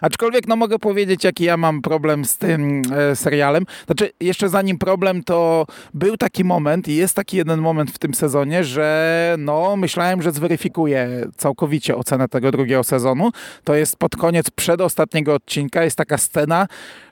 [0.00, 3.64] Aczkolwiek no mogę powiedzieć, jaki ja mam problem z tym e, serialem.
[3.86, 8.14] Znaczy, jeszcze zanim problem, to był taki moment i jest taki jeden moment w tym
[8.14, 13.30] sezonie, że no myślałem, że zweryfikuję całkowicie ocenę tego drugiego sezonu.
[13.64, 16.66] To jest pod koniec przedostatniego odcinka, jest taka scena,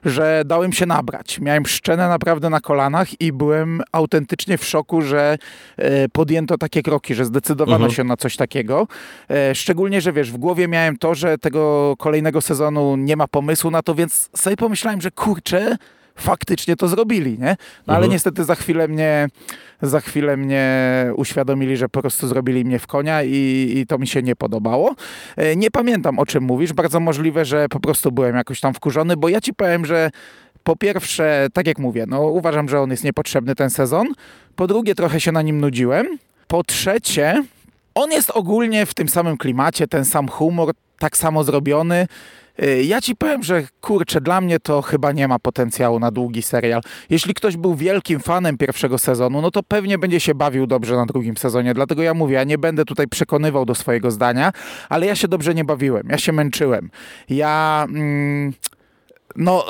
[0.05, 1.39] że dałem się nabrać.
[1.39, 5.37] Miałem szczenę naprawdę na kolanach i byłem autentycznie w szoku, że
[5.77, 7.91] e, podjęto takie kroki, że zdecydowano mhm.
[7.91, 8.87] się na coś takiego.
[9.29, 13.71] E, szczególnie, że wiesz, w głowie miałem to, że tego kolejnego sezonu nie ma pomysłu
[13.71, 15.77] na to, więc sobie pomyślałem, że kurczę,
[16.15, 17.55] faktycznie to zrobili, nie?
[17.87, 18.11] No ale mhm.
[18.11, 19.27] niestety za chwilę mnie
[19.81, 20.65] za chwilę mnie
[21.15, 24.95] uświadomili, że po prostu zrobili mnie w konia i, i, to mi się nie podobało.
[25.37, 29.17] E, nie pamiętam o czym mówisz, bardzo możliwe, że po prostu byłem jakoś tam wkurzony,
[29.17, 30.11] bo ja ci powiem, że
[30.63, 34.07] po pierwsze, tak jak mówię, no uważam, że on jest niepotrzebny ten sezon.
[34.55, 36.07] Po drugie, trochę się na nim nudziłem.
[36.47, 37.43] Po trzecie,
[37.95, 42.07] on jest ogólnie w tym samym klimacie, ten sam humor, tak samo zrobiony.
[42.63, 46.41] Y, ja ci powiem, że kurczę, dla mnie to chyba nie ma potencjału na długi
[46.41, 46.81] serial.
[47.09, 51.05] Jeśli ktoś był wielkim fanem pierwszego sezonu, no to pewnie będzie się bawił dobrze na
[51.05, 51.73] drugim sezonie.
[51.73, 54.51] Dlatego ja mówię, ja nie będę tutaj przekonywał do swojego zdania,
[54.89, 56.07] ale ja się dobrze nie bawiłem.
[56.09, 56.89] Ja się męczyłem.
[57.29, 57.85] Ja.
[57.89, 58.53] Mm,
[59.35, 59.65] no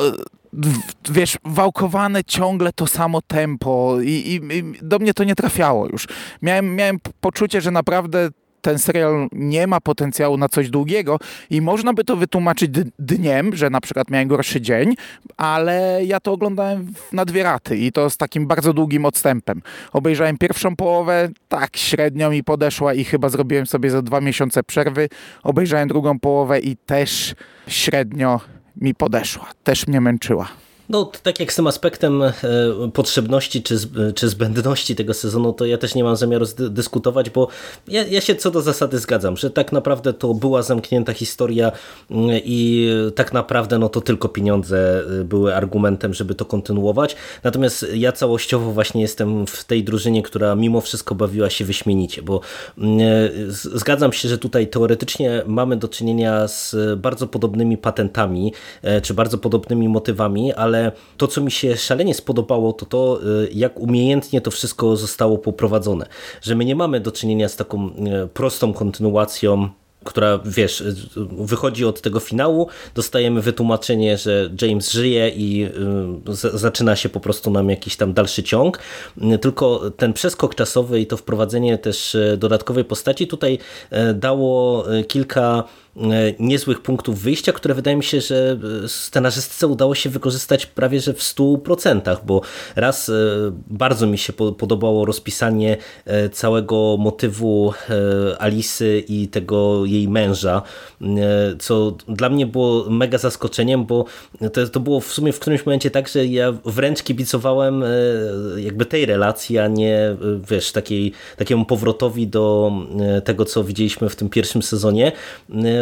[1.10, 6.08] wiesz, wałkowane ciągle to samo tempo i, i, i, do mnie to nie trafiało już.
[6.42, 8.30] Miałem, miałem poczucie, że naprawdę
[8.66, 13.70] ten serial nie ma potencjału na coś długiego i można by to wytłumaczyć dniem, że
[13.70, 14.96] na przykład miałem gorszy dzień,
[15.38, 19.62] ale ja to oglądałem na dwie raty i to z takim bardzo długim odstępem.
[19.94, 25.10] Obejrzałem pierwszą połowę, tak średnio mi podeszła i chyba zrobiłem sobie za dwa miesiące przerwy.
[25.44, 27.36] Obejrzałem drugą połowę i też
[27.68, 28.42] średnio
[28.76, 30.65] mi podeszła, też mnie męczyła.
[30.90, 32.34] No, tak jak z tym aspektem e,
[32.94, 33.76] potrzebności czy,
[34.16, 37.48] czy zbędności tego sezonu, to ja też nie mam zamiaru dyskutować, bo
[37.88, 41.72] ja, ja się co do zasady zgadzam, że tak naprawdę to była zamknięta historia
[42.12, 47.16] mm, i tak naprawdę no to tylko pieniądze e, były argumentem, żeby to kontynuować.
[47.44, 52.42] Natomiast ja całościowo właśnie jestem w tej drużynie, która mimo wszystko bawiła się wyśmienicie, bo
[52.78, 58.54] mm, e, zgadzam się, że tutaj teoretycznie mamy do czynienia z bardzo podobnymi patentami,
[59.04, 63.50] czy bardzo podobnymi motywami, ale ale to, co mi się szalenie spodobało, to to, y,
[63.54, 66.06] jak umiejętnie to wszystko zostało poprowadzone.
[66.42, 69.70] Że my nie mamy do czynienia z taką y, prostą kontynuacją
[70.04, 70.84] która, wiesz,
[71.32, 75.66] wychodzi od tego finału, dostajemy wytłumaczenie, że James żyje i
[76.28, 78.80] y, zaczyna się po prostu nam jakiś tam dalszy ciąg,
[79.42, 83.60] tylko ten przeskok czasowy i to wprowadzenie też dodatkowej postaci tutaj
[84.14, 85.64] dało kilka
[86.40, 91.14] niezłych punktów wyjścia, które wydaje mi się, że e, scenarzystce udało się wykorzystać prawie że
[91.14, 92.42] w 100%, bo
[92.76, 93.14] raz e,
[93.68, 95.78] bardzo mi się podobało rozpisanie
[96.32, 97.74] całego motywu
[98.40, 100.62] Alisy i tego jej męża,
[101.60, 104.06] co dla mnie było mega zaskoczeniem, bo
[104.54, 107.84] to, to było w sumie w którymś momencie tak, że ja wręcz kibicowałem
[108.58, 110.16] jakby tej relacji, a nie
[110.50, 112.72] wiesz, takiej, takiemu powrotowi do
[113.26, 115.12] tego, co widzieliśmy w tym pierwszym sezonie,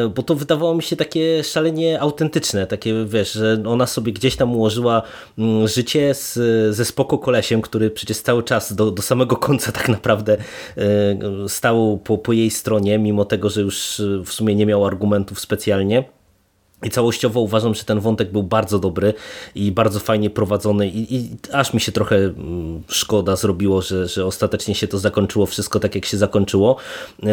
[0.10, 4.56] bo to wydawało mi się takie szalenie autentyczne, takie wiesz, że ona sobie gdzieś tam
[4.56, 5.02] ułożyła
[5.38, 6.34] mm, życie z,
[6.76, 10.38] ze spoko kolesiem, który przecież cały czas do, do samego końca tak naprawdę
[10.78, 15.40] e, stał po, po jej stronie, mimo tego, że już w sumie nie miał argumentów
[15.40, 16.04] specjalnie.
[16.84, 19.14] I całościowo uważam, że ten wątek był bardzo dobry
[19.56, 24.26] i bardzo fajnie prowadzony i, i, aż mi się trochę mm, szkoda zrobiło, że, że
[24.26, 26.76] ostatecznie się to zakończyło wszystko tak jak się zakończyło.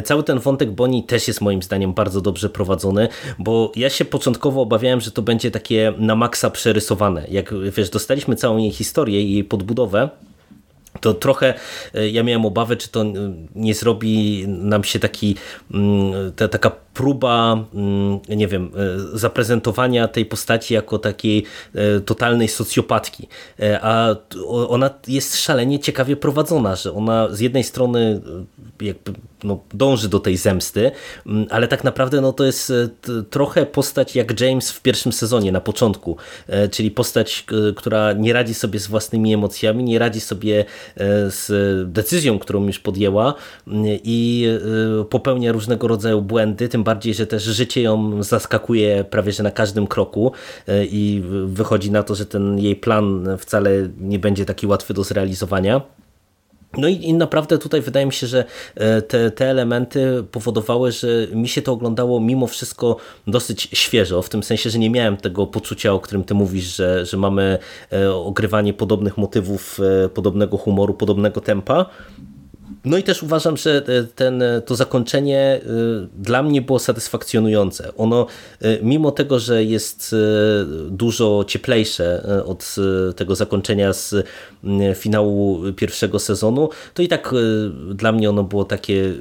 [0.04, 3.08] Cały ten wątek Boni też jest moim zdaniem bardzo dobrze prowadzony,
[3.38, 7.26] bo ja się początkowo obawiałem, że to będzie takie na maksa przerysowane.
[7.28, 10.08] Jak wiesz, dostaliśmy całą jej historię i jej podbudowę,
[11.00, 11.54] to trochę
[11.94, 13.04] e, ja miałem obawy, czy to
[13.54, 15.36] nie zrobi nam się taki,
[15.70, 18.70] mm, ta, taka próba, mm, nie wiem,
[19.14, 23.28] e, zaprezentowania tej postaci jako takiej e, totalnej socjopatki.
[23.82, 24.14] A
[24.68, 28.20] ona jest szalenie ciekawie prowadzona, że ona z jednej strony
[28.80, 29.12] jakby
[29.44, 30.90] no, dąży do tej zemsty,
[31.26, 32.72] mm, ale tak naprawdę no, to jest
[33.30, 36.16] trochę postać jak James w pierwszym sezonie na początku,
[36.70, 40.64] czyli postać, która nie radzi sobie z własnymi emocjami, nie radzi sobie
[40.96, 41.48] E, z
[41.92, 43.34] decyzją, którą już podjęła
[44.04, 44.46] i
[45.00, 49.50] e, popełnia różnego rodzaju błędy, tym bardziej, że też życie ją zaskakuje prawie że na
[49.50, 50.32] każdym kroku
[50.68, 55.04] e, i wychodzi na to, że ten jej plan wcale nie będzie taki łatwy do
[55.04, 55.80] zrealizowania.
[56.78, 61.08] No i, i, naprawdę tutaj wydaje mi się, że e, te, te elementy powodowały, że
[61.32, 65.46] mi się to oglądało mimo wszystko dosyć świeżo, w tym sensie, że nie miałem tego
[65.46, 67.58] poczucia, o którym ty mówisz, że, że mamy
[67.92, 69.78] e, ogrywanie podobnych motywów,
[70.14, 71.86] podobnego humoru, podobnego tempa,
[72.84, 73.82] No i też uważam, że
[74.14, 75.60] ten, to zakończenie
[76.18, 77.92] dla mnie było satysfakcjonujące.
[77.96, 78.26] Ono,
[78.82, 80.16] mimo tego, że jest
[80.88, 82.76] dużo cieplejsze od
[83.16, 84.14] tego zakończenia z
[84.94, 87.34] finału pierwszego sezonu, to i tak
[87.94, 89.14] dla mnie ono było takie,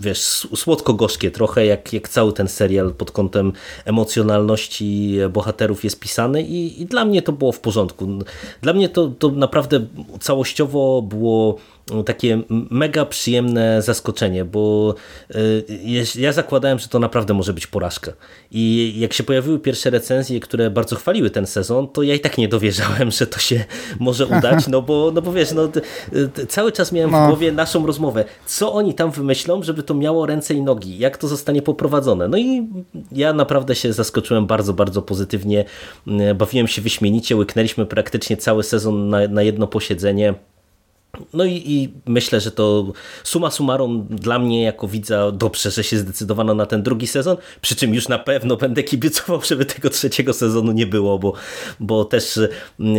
[0.00, 3.52] wiesz, słodko-gorzkie trochę, jak, jak cały ten serial pod kątem
[3.84, 8.08] emocjonalności bohaterów jest pisany i, i dla mnie to było w porządku.
[8.62, 9.86] Dla mnie to, to naprawdę
[10.20, 11.56] całościowo było
[12.06, 14.94] takie mega przyjemne zaskoczenie, bo
[15.34, 15.64] y,
[16.18, 18.12] ja zakładałem, że to naprawdę może być porażka.
[18.50, 22.38] I jak się pojawiły pierwsze recenzje, które bardzo chwaliły ten sezon, to ja i tak
[22.38, 23.64] nie dowierzałem, że to się
[24.00, 25.68] może udać, no bo, no bo wiesz, no,
[26.48, 27.24] cały czas miałem no.
[27.24, 28.24] w głowie naszą rozmowę.
[28.46, 30.98] Co oni tam wymyślą, żeby to miało ręce i nogi?
[30.98, 32.28] Jak to zostanie poprowadzone?
[32.28, 32.68] No i
[33.12, 35.64] ja naprawdę się zaskoczyłem bardzo, bardzo pozytywnie.
[36.34, 40.34] Bawiłem się wyśmienicie, łyknęliśmy praktycznie cały sezon na, na jedno posiedzenie.
[41.34, 42.92] No i, i, myślę, że to
[43.24, 47.76] suma summarum dla mnie jako widza dobrze, że się zdecydowano na ten drugi sezon, przy
[47.76, 51.32] czym już na pewno będę kibicował, żeby tego trzeciego sezonu nie było, bo,
[51.80, 52.40] bo też
[52.80, 52.98] mm,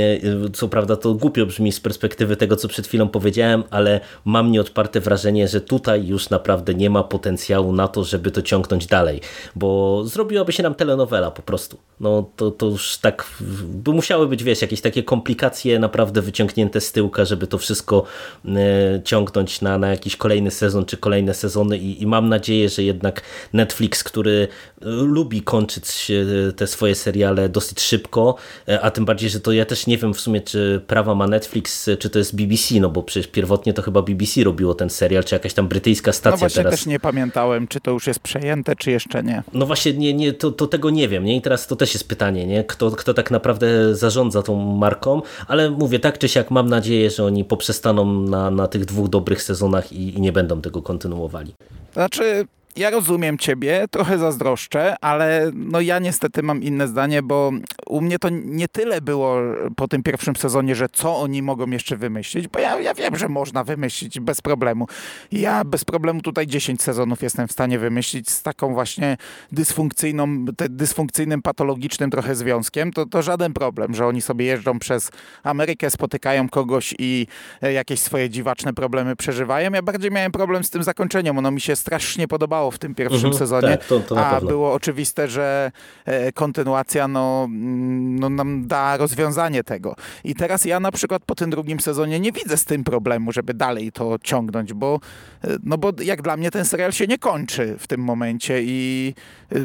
[0.53, 4.99] co prawda to głupio brzmi z perspektywy tego, co przed chwilą powiedziałem, ale mam nieodparte
[4.99, 9.21] wrażenie, że tutaj już naprawdę nie ma potencjału na to, żeby to ciągnąć dalej,
[9.55, 11.77] bo zrobiłaby się nam telenowela po prostu.
[11.99, 13.27] No to, to już tak,
[13.63, 18.02] by musiały być, wiesz, jakieś takie komplikacje naprawdę wyciągnięte z tyłka, żeby to wszystko
[18.45, 22.83] E, ciągnąć na, na jakiś kolejny sezon czy kolejne sezony i, i mam nadzieję, że
[22.83, 23.21] jednak
[23.53, 24.47] Netflix, który
[24.81, 28.35] e, lubi kończyć e, te swoje seriale dosyć szybko,
[28.81, 31.89] a tym bardziej, że to ja też nie wiem w sumie, czy prawa ma Netflix,
[31.99, 35.35] czy to jest BBC, no bo przecież pierwotnie to chyba BBC robiło ten serial, czy
[35.35, 36.79] jakaś tam brytyjska stacja no właśnie teraz.
[36.79, 39.43] też nie pamiętałem, czy to już jest przejęte, czy jeszcze nie.
[39.53, 41.37] No właśnie, nie, nie, to, to tego nie wiem, nie?
[41.37, 42.63] I teraz to też jest pytanie, nie?
[42.63, 47.23] Kto, kto tak naprawdę zarządza tą marką, ale mówię, tak czy siak mam nadzieję, że
[47.23, 51.53] oni poprzestaną na, na tych dwóch dobrych sezonach i, i nie będą tego kontynuowali.
[51.93, 57.51] Znaczy, ja rozumiem ciebie, trochę zazdroszczę, ale no ja niestety mam inne zdanie, bo
[57.87, 59.37] u mnie to nie tyle było
[59.75, 63.29] po tym pierwszym sezonie, że co oni mogą jeszcze wymyślić, bo ja, ja wiem, że
[63.29, 64.87] można wymyślić bez problemu.
[65.31, 69.17] Ja bez problemu tutaj 10 sezonów jestem w stanie wymyślić z taką właśnie
[69.51, 75.11] dysfunkcyjną, dysfunkcyjnym, patologicznym trochę związkiem, to, to żaden problem, że oni sobie jeżdżą przez
[75.43, 77.27] Amerykę, spotykają kogoś i
[77.61, 79.71] e, jakieś swoje dziwaczne problemy przeżywają.
[79.71, 83.17] Ja bardziej miałem problem z tym zakończeniem, ono mi się strasznie podobało w tym pierwszym
[83.17, 85.71] mhm, sezonie, tak, to, to a było oczywiste, że
[86.05, 89.95] e, kontynuacja no, mm, no, nam da rozwiązanie tego.
[90.23, 93.53] I teraz ja na przykład po tym drugim sezonie nie widzę z tym problemu, żeby
[93.53, 94.99] dalej to ciągnąć, bo,
[95.43, 99.13] e, no bo jak dla mnie ten serial się nie kończy w tym momencie i
[99.51, 99.55] e,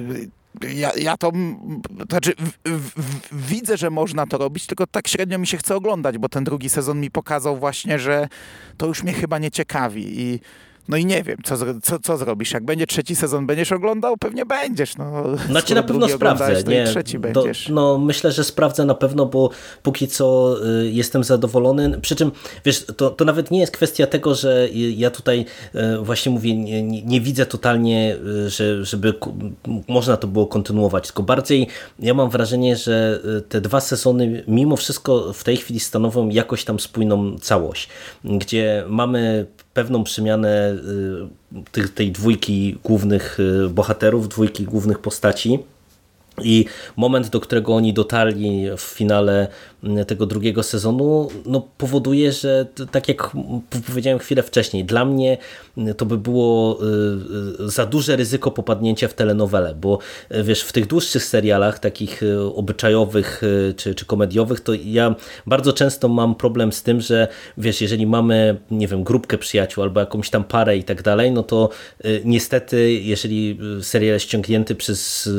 [0.74, 1.32] ja, ja to,
[2.11, 2.32] znaczy
[2.64, 6.28] w, w, widzę, że można to robić, tylko tak średnio mi się chce oglądać, bo
[6.28, 8.28] ten drugi sezon mi pokazał właśnie, że
[8.76, 10.40] to już mnie chyba nie ciekawi i
[10.88, 12.53] no i nie wiem, co, co, co zrobisz.
[12.53, 14.16] Jak będzie trzeci sezon, będziesz oglądał?
[14.16, 14.96] Pewnie będziesz.
[14.96, 16.62] No, znaczy na pewno sprawdzę.
[16.66, 17.68] Nie, trzeci będziesz.
[17.68, 19.51] no myślę, że sprawdzę na pewno, bo
[19.83, 22.01] póki co y, jestem zadowolony.
[22.01, 22.33] Przy czym,
[22.64, 26.83] wiesz, to, to nawet nie jest kwestia tego, że ja tutaj y, właśnie mówię, nie,
[26.83, 29.14] nie, nie widzę totalnie, y, że, żeby
[29.88, 34.77] można to było kontynuować, tylko bardziej ja mam wrażenie, że y, te dwa sezony mimo
[34.77, 37.88] wszystko w tej chwili stanowią jakoś tam spójną całość,
[38.24, 39.46] gdzie mamy
[39.78, 40.76] pewną przemianę
[41.76, 45.58] y, tej dwójki głównych y, bohaterów, dwójki głównych postaci.
[46.42, 46.64] I
[46.96, 49.48] moment, do którego oni dotarli w finale
[50.07, 53.31] tego drugiego sezonu, no powoduje, że tak jak
[53.87, 55.38] powiedziałem chwilę wcześniej, dla mnie
[55.96, 59.98] to by było y, y, za duże ryzyko popadnięcia w telenowelę, bo
[60.33, 62.20] y, wiesz, w tych dłuższych serialach, takich
[62.55, 63.42] obyczajowych
[63.77, 65.14] czy, czy komediowych, to ja
[65.46, 70.01] bardzo często mam problem z tym, że wiesz, jeżeli mamy, nie wiem, grupkę przyjaciół albo
[70.01, 71.68] jakąś tam parę i tak dalej, no to
[72.24, 75.31] niestety, jeżeli serial jest ściągnięty przez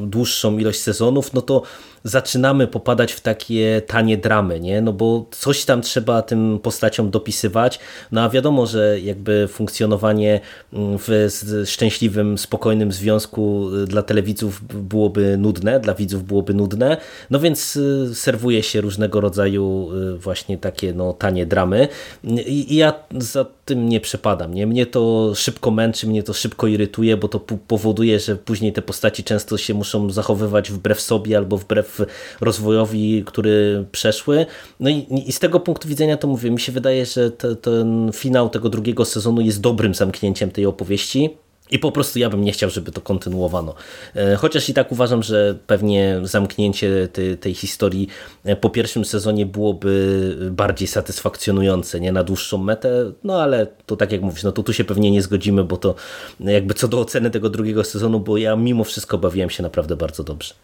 [0.00, 1.62] dłuższą ilość sezonów, no to
[2.06, 4.80] zaczynamy popadać w takie tanie dramy, nie?
[4.82, 7.78] No bo coś tam trzeba tym postaciom dopisywać,
[8.12, 10.40] no a wiadomo, że jakby funkcjonowanie
[10.72, 11.28] mm, w
[11.66, 16.96] szczęśliwym, spokojnym związku y, dla telewidzów byłoby nudne, dla widzów byłoby nudne,
[17.30, 21.88] no więc y, serwuje się różnego rodzaju y, właśnie takie no, tanie dramy
[22.24, 24.66] i, i ja za tym nie przepadam, nie?
[24.66, 29.24] Mnie to szybko męczy, mnie to szybko irytuje, bo to powoduje, że później te postaci
[29.24, 31.95] często się muszą zachowywać wbrew sobie albo wbrew
[32.40, 34.46] rozwojowi, który przeszły.
[34.80, 38.10] No i, i z tego punktu widzenia to mówię, mi się wydaje, że te, ten
[38.14, 41.30] finał tego drugiego sezonu jest dobrym zamknięciem tej opowieści
[41.70, 43.74] I po prostu ja bym nie chciał, żeby to kontynuowano.
[44.14, 48.08] E, chociaż i tak uważam, że pewnie zamknięcie tej, tej historii
[48.44, 54.12] e, po pierwszym sezonie byłoby bardziej satysfakcjonujące, nie na dłuższą metę, no ale to tak
[54.12, 55.94] jak mówisz, no to tu się pewnie nie zgodzimy, bo to
[56.40, 60.24] jakby co do oceny tego drugiego sezonu, bo ja mimo wszystko bawiłem się naprawdę bardzo
[60.24, 60.54] dobrze.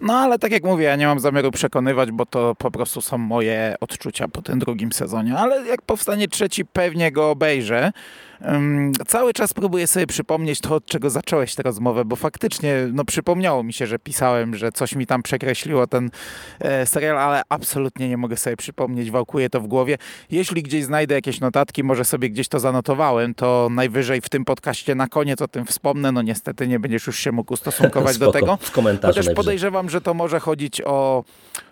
[0.00, 3.18] No ale tak jak mówię, ja nie mam zamiaru przekonywać, bo to po prostu są
[3.18, 5.36] moje odczucia po tym drugim sezonie.
[5.36, 7.92] Ale jak powstanie trzeci, pewnie go obejrzę.
[8.44, 13.04] Um, cały czas próbuję sobie przypomnieć to, od czego zacząłeś tę rozmowę, bo faktycznie no,
[13.04, 16.10] przypomniało mi się, że pisałem, że coś mi tam przekreśliło ten
[16.60, 19.98] e, serial, ale absolutnie nie mogę sobie przypomnieć, wałkuję to w głowie.
[20.30, 24.94] Jeśli gdzieś znajdę jakieś notatki, może sobie gdzieś to zanotowałem, to najwyżej w tym podcaście
[24.94, 26.12] na koniec o tym wspomnę.
[26.12, 28.56] No niestety nie będziesz już się mógł ustosunkować Spoko, do tego.
[28.56, 29.34] W komentarzu Chociaż najwyżej.
[29.34, 31.24] podejrzewam, że to może chodzić o,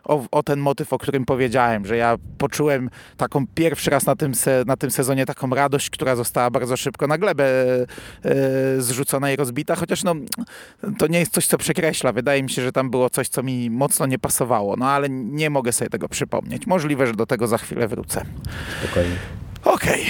[0.05, 4.35] o, o, ten motyw, o którym powiedziałem, że ja poczułem taką pierwszy raz na tym,
[4.35, 7.87] se, na tym sezonie taką radość, która została bardzo szybko na glebę e,
[8.79, 10.15] zrzucona i rozbita, chociaż no,
[10.99, 12.13] to nie jest coś, co przekreśla.
[12.13, 15.51] Wydaje mi się, że tam było coś, co mi mocno nie pasowało, no ale nie
[15.51, 16.67] mogę sobie tego przypomnieć.
[16.67, 18.27] Możliwe, że do tego za chwilę wrócę.
[18.83, 19.17] Spokojnie.
[19.65, 20.07] Okej.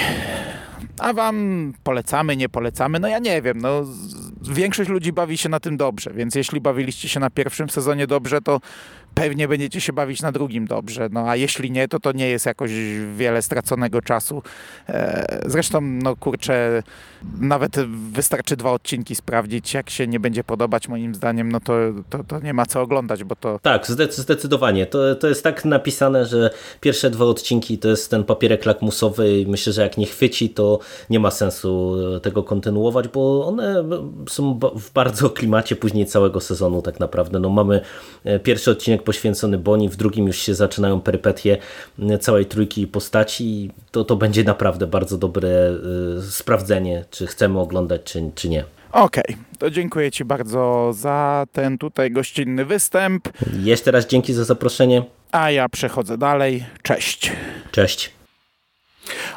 [0.98, 3.00] A wam polecamy, nie polecamy?
[3.00, 3.60] No ja nie wiem.
[3.60, 3.84] No,
[4.48, 8.40] większość ludzi bawi się na tym dobrze, więc jeśli bawiliście się na pierwszym sezonie dobrze,
[8.40, 8.60] to
[9.20, 11.08] pewnie będziecie się bawić na drugim dobrze.
[11.12, 12.70] No a jeśli nie, to to nie jest jakoś
[13.16, 14.42] wiele straconego czasu.
[14.88, 16.82] E, zresztą, no kurczę,
[17.40, 17.76] nawet
[18.12, 19.74] wystarczy dwa odcinki sprawdzić.
[19.74, 21.74] Jak się nie będzie podobać, moim zdaniem, no to,
[22.10, 23.58] to, to nie ma co oglądać, bo to.
[23.62, 24.86] Tak, zdecydowanie.
[24.86, 26.50] To, to jest tak napisane, że
[26.80, 30.78] pierwsze dwa odcinki to jest ten papierek lakmusowy i myślę, że jak nie chwyci, to
[31.10, 33.84] nie ma sensu tego kontynuować, bo one
[34.28, 37.38] są w bardzo klimacie później całego sezonu tak naprawdę.
[37.38, 37.80] No mamy
[38.42, 41.58] pierwszy odcinek poświęcony Boni, w drugim już się zaczynają perypetie
[42.20, 43.70] całej trójki postaci.
[43.90, 45.48] To, to będzie naprawdę bardzo dobre
[46.30, 48.64] sprawdzenie, czy chcemy oglądać, czy, czy nie.
[48.92, 53.28] Okej, okay, to dziękuję Ci bardzo za ten tutaj gościnny występ.
[53.62, 55.02] Jeszcze raz dzięki za zaproszenie.
[55.32, 56.64] A ja przechodzę dalej.
[56.82, 57.32] Cześć.
[57.70, 58.12] Cześć.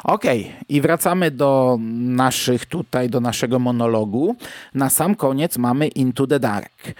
[0.04, 0.64] Okej, okay.
[0.68, 4.36] i wracamy do naszych tutaj, do naszego monologu.
[4.74, 6.94] Na sam koniec mamy Into the Dark.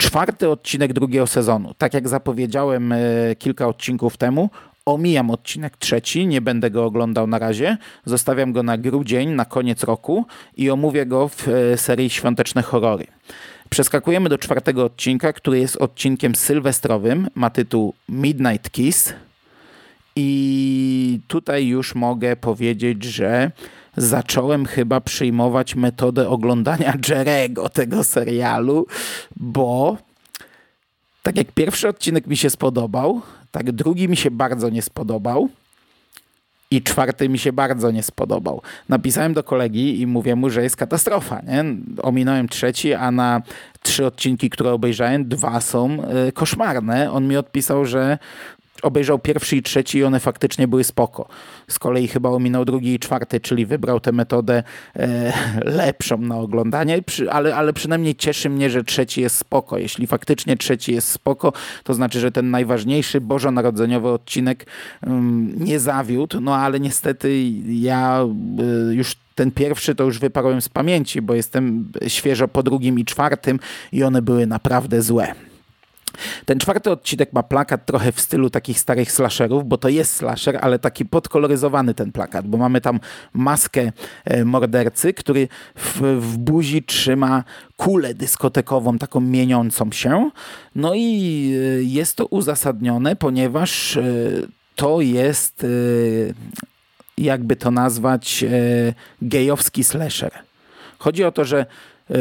[0.00, 1.74] Czwarty odcinek drugiego sezonu.
[1.78, 2.94] Tak jak zapowiedziałem
[3.38, 4.50] kilka odcinków temu,
[4.86, 7.76] omijam odcinek trzeci, nie będę go oglądał na razie.
[8.04, 10.26] Zostawiam go na grudzień, na koniec roku
[10.56, 11.46] i omówię go w
[11.76, 13.06] serii Świąteczne Horrory.
[13.70, 17.28] Przeskakujemy do czwartego odcinka, który jest odcinkiem sylwestrowym.
[17.34, 19.14] Ma tytuł Midnight Kiss.
[20.16, 23.50] I tutaj już mogę powiedzieć, że
[23.96, 28.86] zacząłem chyba przyjmować metodę oglądania Jerego tego serialu,
[29.36, 29.96] bo
[31.22, 35.48] tak jak pierwszy odcinek mi się spodobał, tak drugi mi się bardzo nie spodobał
[36.70, 38.62] i czwarty mi się bardzo nie spodobał.
[38.88, 41.40] Napisałem do kolegi i mówię mu, że jest katastrofa.
[41.42, 41.64] Nie?
[42.02, 43.42] Ominąłem trzeci, a na
[43.82, 47.12] trzy odcinki, które obejrzałem, dwa są y, koszmarne.
[47.12, 48.18] On mi odpisał, że
[48.82, 51.28] obejrzał pierwszy i trzeci i one faktycznie były spoko.
[51.68, 54.62] Z kolei chyba ominął drugi i czwarty, czyli wybrał tę metodę
[54.96, 55.32] e,
[55.64, 59.78] lepszą na oglądanie, ale, ale przynajmniej cieszy mnie, że trzeci jest spoko.
[59.78, 61.52] Jeśli faktycznie trzeci jest spoko,
[61.84, 64.66] to znaczy, że ten najważniejszy bożonarodzeniowy odcinek
[65.06, 68.24] um, nie zawiódł, no ale niestety ja
[68.90, 73.04] y, już ten pierwszy to już wyparłem z pamięci, bo jestem świeżo po drugim i
[73.04, 73.58] czwartym
[73.92, 75.49] i one były naprawdę złe.
[76.44, 80.58] Ten czwarty odcinek ma plakat trochę w stylu takich starych slasherów, bo to jest slasher,
[80.60, 83.00] ale taki podkoloryzowany ten plakat, bo mamy tam
[83.32, 83.92] maskę
[84.44, 87.44] mordercy, który w, w buzi trzyma
[87.76, 90.30] kulę dyskotekową, taką mieniącą się.
[90.74, 93.98] No i jest to uzasadnione, ponieważ
[94.74, 95.66] to jest,
[97.18, 98.44] jakby to nazwać,
[99.22, 100.32] gejowski slasher.
[100.98, 101.66] Chodzi o to, że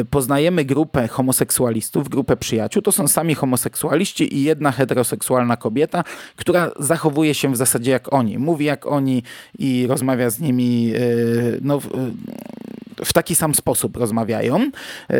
[0.09, 2.81] poznajemy grupę homoseksualistów, grupę przyjaciół.
[2.81, 6.03] To są sami homoseksualiści i jedna heteroseksualna kobieta,
[6.35, 8.37] która zachowuje się w zasadzie jak oni.
[8.37, 9.23] Mówi jak oni
[9.59, 10.93] i rozmawia z nimi
[11.61, 11.79] no,
[13.05, 14.71] w taki sam sposób rozmawiają.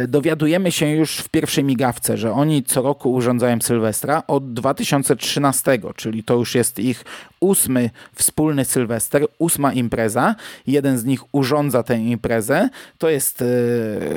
[0.08, 6.24] Dowiadujemy się już w pierwszej migawce, że oni co roku urządzają Sylwestra od 2013, czyli
[6.24, 7.06] to już jest ich
[7.40, 10.36] ósmy wspólny Sylwester, ósma impreza.
[10.68, 12.70] Jeden z nich urządza tę imprezę.
[12.98, 13.44] To jest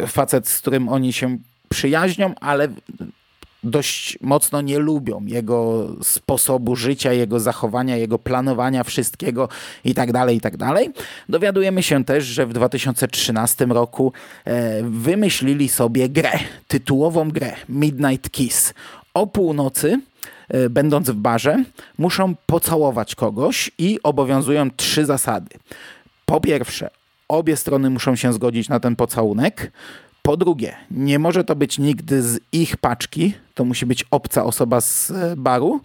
[0.07, 1.39] facet, z którym oni się
[1.69, 2.69] przyjaźnią, ale
[3.63, 9.49] dość mocno nie lubią jego sposobu życia, jego zachowania, jego planowania wszystkiego
[9.85, 10.91] i tak dalej, i tak dalej.
[11.29, 14.13] Dowiadujemy się też, że w 2013 roku
[14.45, 16.33] e, wymyślili sobie grę,
[16.69, 18.75] tytułową grę Midnight Kiss.
[19.15, 20.01] O północy
[20.49, 21.65] e, będąc w barze,
[21.99, 25.51] muszą pocałować kogoś i obowiązują trzy zasady.
[26.27, 26.91] Po pierwsze,
[27.29, 29.73] obie strony muszą się zgodzić na ten pocałunek.
[30.23, 34.81] Po drugie, nie może to być nigdy z ich paczki, to musi być obca osoba
[34.81, 35.81] z e, baru.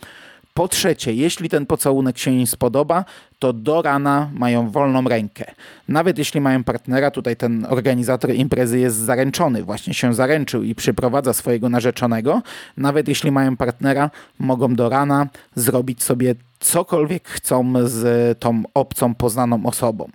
[0.54, 3.06] Po trzecie, jeśli ten pocałunek się im spodoba,
[3.40, 5.46] to do rana mają wolną rękę.
[5.88, 11.34] Nawet jeśli mają partnera, tutaj ten organizator imprezy jest zaręczony, właśnie się zaręczył i przyprowadza
[11.34, 12.42] swojego narzeczonego.
[12.78, 14.10] Nawet jeśli mają partnera,
[14.40, 20.10] mogą do rana zrobić sobie cokolwiek chcą z tą obcą, poznaną osobą.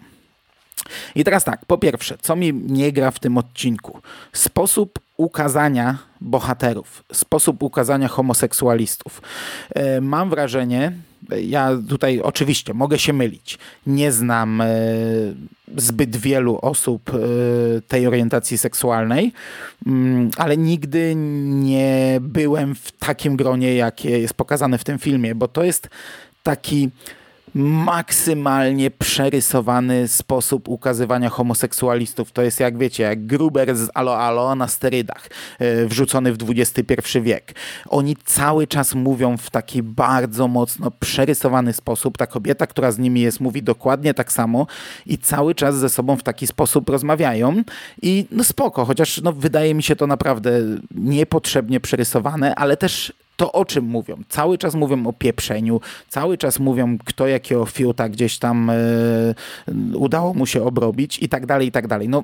[1.14, 4.00] I teraz tak, po pierwsze, co mi nie gra w tym odcinku?
[4.32, 9.22] Sposób ukazania bohaterów, sposób ukazania homoseksualistów.
[9.74, 10.92] E, mam wrażenie,
[11.42, 14.66] ja tutaj oczywiście mogę się mylić, nie znam e,
[15.76, 17.18] zbyt wielu osób e,
[17.80, 19.32] tej orientacji seksualnej,
[19.86, 21.12] mm, ale nigdy
[21.44, 25.88] nie byłem w takim gronie, jakie jest pokazane w tym filmie, bo to jest
[26.42, 26.90] taki
[27.54, 32.32] maksymalnie przerysowany sposób ukazywania homoseksualistów.
[32.32, 35.28] To jest jak wiecie, jak Gruber z Alo Alo na sterydach,
[35.58, 37.54] e, wrzucony w XXI wiek.
[37.88, 42.18] Oni cały czas mówią w taki bardzo mocno przerysowany sposób.
[42.18, 44.66] Ta kobieta, która z nimi jest, mówi dokładnie tak samo
[45.06, 47.62] i cały czas ze sobą w taki sposób rozmawiają.
[48.02, 50.50] I no spoko, chociaż no, wydaje mi się to naprawdę
[50.90, 53.12] niepotrzebnie przerysowane, ale też
[53.42, 54.16] to o czym mówią?
[54.28, 59.34] Cały czas mówią o pieprzeniu, cały czas mówią, kto jakiego fiuta gdzieś tam y,
[59.94, 62.08] udało mu się obrobić i tak dalej, i tak dalej.
[62.08, 62.22] No,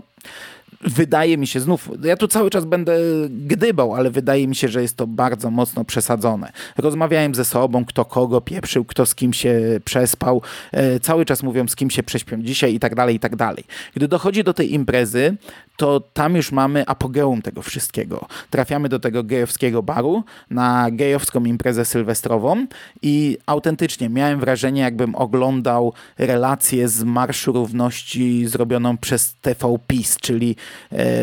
[0.80, 2.98] wydaje mi się, znów, ja tu cały czas będę
[3.30, 6.52] gdybał, ale wydaje mi się, że jest to bardzo mocno przesadzone.
[6.76, 10.42] Rozmawiałem ze sobą, kto kogo pieprzył, kto z kim się przespał,
[10.72, 13.64] e, cały czas mówią, z kim się prześpią dzisiaj i tak dalej, i tak dalej.
[13.94, 15.36] Gdy dochodzi do tej imprezy,
[15.76, 18.26] to tam już mamy apogeum tego wszystkiego.
[18.50, 22.66] Trafiamy do tego gejowskiego baru na gejowską imprezę sylwestrową
[23.02, 30.56] i autentycznie miałem wrażenie, jakbym oglądał relację z Marszu Równości zrobioną przez TV PiS, czyli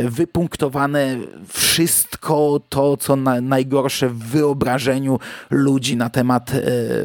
[0.03, 1.17] wypunktowane
[1.47, 5.19] wszystko to, co na, najgorsze w wyobrażeniu
[5.49, 6.59] ludzi na temat e,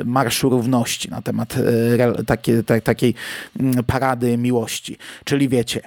[0.05, 3.15] Marszu Równości, na temat e, takie, ta, takiej
[3.61, 4.97] mm, parady miłości.
[5.25, 5.81] Czyli wiecie,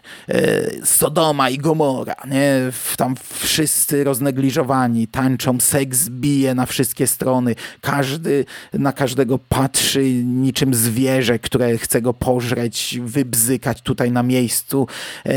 [0.83, 2.71] Sodoma i Gomora, nie?
[2.97, 11.39] Tam wszyscy roznegliżowani, tańczą, seks bije na wszystkie strony, każdy na każdego patrzy niczym zwierzę,
[11.39, 14.87] które chce go pożreć, wybzykać tutaj na miejscu.
[15.25, 15.31] E,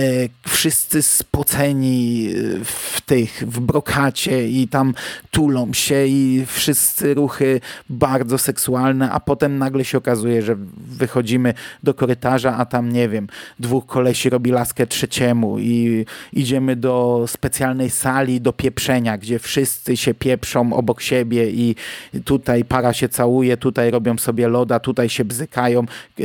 [0.97, 2.29] wszyscy spoceni
[2.65, 4.95] w tych, w brokacie i tam
[5.31, 11.95] tulą się i wszyscy ruchy bardzo seksualne, a potem nagle się okazuje, że wychodzimy do
[11.95, 13.27] korytarza, a tam, nie wiem,
[13.59, 20.15] dwóch kolesi robi laskę trzeciemu i idziemy do specjalnej sali do pieprzenia, gdzie wszyscy się
[20.15, 21.77] pieprzą obok siebie i
[22.25, 25.85] tutaj para się całuje, tutaj robią sobie loda, tutaj się bzykają,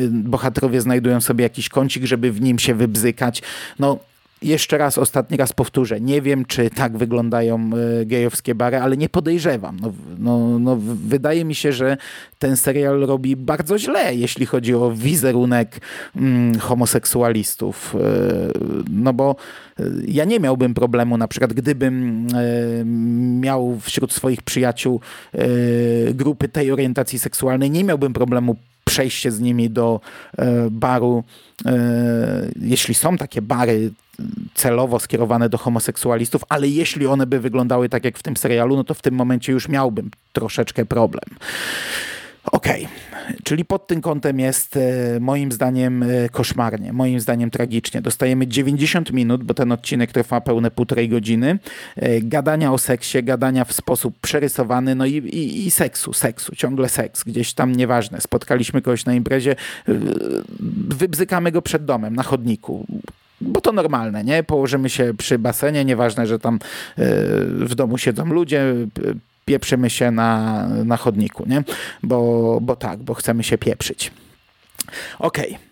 [0.09, 3.41] bohaterowie znajdują sobie jakiś kącik, żeby w nim się wybzykać.
[3.79, 4.10] No
[4.41, 7.69] jeszcze raz, ostatni raz powtórzę, nie wiem, czy tak wyglądają
[8.01, 9.77] e, gejowskie bary, ale nie podejrzewam.
[9.81, 10.77] No, no, no,
[11.07, 11.97] wydaje mi się, że
[12.39, 15.81] ten serial robi bardzo źle, jeśli chodzi o wizerunek
[16.15, 17.95] mm, homoseksualistów.
[17.95, 17.99] E,
[18.89, 19.35] no bo
[19.79, 22.27] e, ja nie miałbym problemu, na przykład gdybym
[23.41, 25.01] miał wśród swoich przyjaciół
[26.13, 29.99] grupy tej orientacji seksualnej, nie miałbym problemu przejście z nimi do
[30.71, 31.23] baru,
[32.61, 33.91] jeśli są takie bary
[34.53, 38.83] celowo skierowane do homoseksualistów, ale jeśli one by wyglądały tak jak w tym serialu, no
[38.83, 41.25] to w tym momencie już miałbym troszeczkę problem.
[42.45, 43.35] Okej, okay.
[43.43, 48.01] czyli pod tym kątem jest e, moim zdaniem e, koszmarnie, moim zdaniem tragicznie.
[48.01, 51.59] Dostajemy 90 minut, bo ten odcinek trwa pełne półtorej godziny,
[51.95, 56.89] e, gadania o seksie, gadania w sposób przerysowany, no i, i, i seksu, seksu, ciągle
[56.89, 58.21] seks, gdzieś tam nieważne.
[58.21, 59.55] Spotkaliśmy kogoś na imprezie,
[60.87, 62.85] wybzykamy go przed domem, na chodniku
[63.41, 64.43] bo to normalne, nie?
[64.43, 66.59] Położymy się przy basenie, nieważne, że tam
[67.47, 68.73] w domu siedzą ludzie,
[69.45, 71.63] pieprzymy się na, na chodniku, nie?
[72.03, 74.11] Bo, bo tak, bo chcemy się pieprzyć.
[75.19, 75.47] Okej.
[75.49, 75.71] Okay.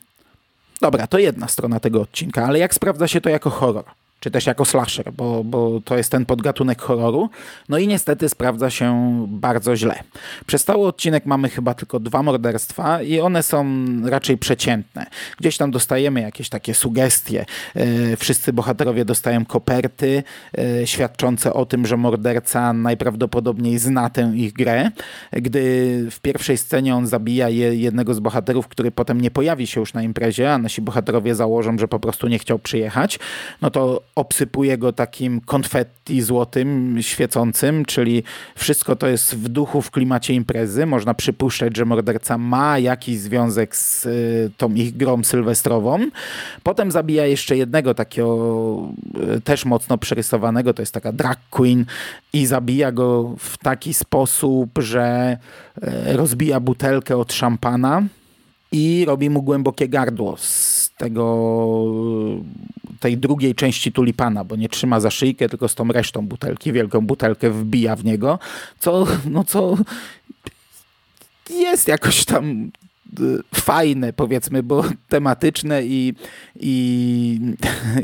[0.81, 3.85] Dobra, to jedna strona tego odcinka, ale jak sprawdza się to jako horror?
[4.19, 7.29] Czy też jako slasher, bo, bo to jest ten podgatunek horroru.
[7.69, 10.03] No i niestety sprawdza się bardzo źle.
[10.45, 15.05] Przez cały odcinek mamy chyba tylko dwa morderstwa i one są raczej przeciętne.
[15.37, 17.45] Gdzieś tam dostajemy jakieś takie sugestie.
[17.75, 20.23] E, wszyscy bohaterowie dostają koperty
[20.57, 24.91] e, świadczące o tym, że morderca najprawdopodobniej zna tę ich grę.
[25.31, 25.61] Gdy
[26.11, 30.03] w pierwszej scenie on zabija jednego z bohaterów, który potem nie pojawi się już na
[30.03, 33.19] imprezie, a nasi bohaterowie założą, że po prostu nie chciał przyjechać,
[33.61, 38.23] no to obsypuje go takim konfetti złotym, świecącym, czyli
[38.55, 40.85] wszystko to jest w duchu, w klimacie imprezy.
[40.85, 45.99] Można przypuszczać, że morderca ma jakiś związek z y, tą ich grą sylwestrową.
[46.63, 48.89] Potem zabija jeszcze jednego takiego
[49.37, 51.85] y, też mocno przerysowanego, to jest taka drag queen
[52.33, 55.37] i zabija go w taki sposób, że
[55.77, 58.03] y, rozbija butelkę od szampana
[58.71, 61.23] i robi mu głębokie gardło z tego,
[62.99, 67.01] tej drugiej części tulipana, bo nie trzyma za szyjkę, tylko z tą resztą butelki, wielką
[67.01, 68.39] butelkę wbija w niego,
[68.79, 69.77] co, no co
[71.49, 72.71] jest jakoś tam
[73.55, 76.13] fajne, powiedzmy, bo tematyczne i,
[76.59, 77.39] i,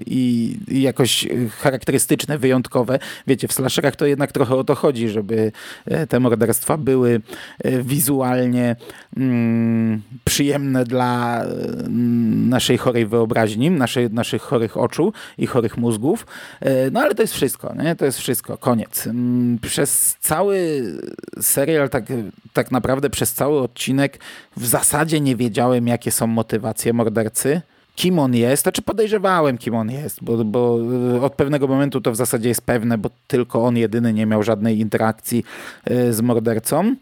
[0.05, 1.27] i, jakoś
[1.59, 2.99] charakterystyczne, wyjątkowe.
[3.27, 5.51] Wiecie, w slasherach to jednak trochę o to chodzi, żeby
[5.85, 7.21] e, te morderstwa były
[7.63, 8.75] e, wizualnie
[9.17, 11.47] mm, przyjemne dla e,
[12.49, 16.27] naszej chorej wyobraźni, naszej, naszych chorych oczu i chorych mózgów.
[16.91, 17.95] No ale to jest wszystko, nie?
[17.95, 19.07] To jest wszystko, koniec.
[19.07, 20.83] Mm, przez cały
[21.41, 22.03] serial, tak,
[22.53, 24.19] tak naprawdę przez cały odcinek
[24.57, 27.61] w zasadzie nie wiedziałem, jakie są motywacje mordercy,
[27.95, 30.79] kim on jest, znaczy podejrzewałem, kim on jest, bo, bo
[31.21, 34.79] od pewnego momentu to w zasadzie jest pewne, bo tylko on jedyny nie miał żadnej
[34.79, 35.43] interakcji
[35.91, 36.95] y, z mordercą.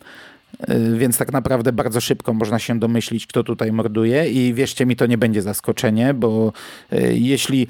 [0.69, 4.29] Y, więc tak naprawdę bardzo szybko można się domyślić, kto tutaj morduje.
[4.29, 6.53] I wierzcie mi, to nie będzie zaskoczenie, bo
[7.11, 7.67] jeśli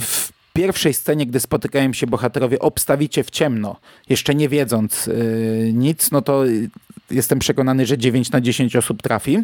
[0.00, 3.76] w pierwszej scenie, gdy spotykają się bohaterowie, obstawicie w ciemno,
[4.08, 5.10] jeszcze nie wiedząc
[5.72, 6.44] nic, no to
[7.10, 9.38] jestem przekonany, że 9 na 10 osób trafi.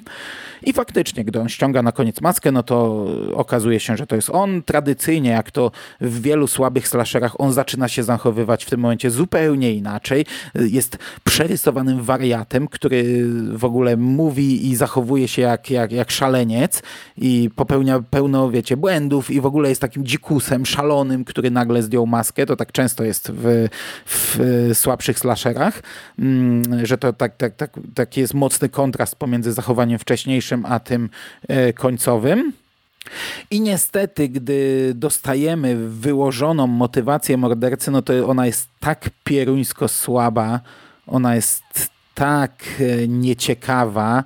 [0.62, 4.30] I faktycznie, gdy on ściąga na koniec maskę, no to okazuje się, że to jest
[4.30, 4.62] on.
[4.62, 9.72] Tradycyjnie, jak to w wielu słabych slasherach, on zaczyna się zachowywać w tym momencie zupełnie
[9.72, 10.26] inaczej.
[10.54, 16.82] Jest przerysowanym wariatem, który w ogóle mówi i zachowuje się jak, jak, jak szaleniec
[17.16, 22.06] i popełnia pełno, wiecie, błędów i w ogóle jest takim dzikusem, szalonym, który nagle zdjął
[22.06, 22.46] maskę.
[22.46, 23.68] To tak często jest w,
[24.06, 25.82] w słabszych slasherach,
[26.18, 31.10] mm, że to tak tak, tak, taki jest mocny kontrast pomiędzy zachowaniem wcześniejszym a tym
[31.48, 32.52] e, końcowym.
[33.50, 40.60] I niestety, gdy dostajemy wyłożoną motywację mordercy, no to ona jest tak pieruńsko słaba,
[41.06, 41.62] ona jest
[42.14, 44.24] tak e, nieciekawa,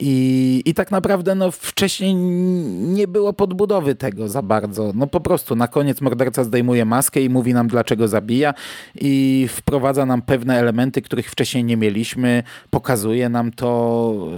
[0.00, 4.92] i, I tak naprawdę no, wcześniej nie było podbudowy tego za bardzo.
[4.94, 8.54] No po prostu na koniec morderca zdejmuje maskę i mówi nam dlaczego zabija
[8.94, 12.42] i wprowadza nam pewne elementy, których wcześniej nie mieliśmy.
[12.70, 14.28] Pokazuje nam to,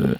[0.00, 0.14] yy,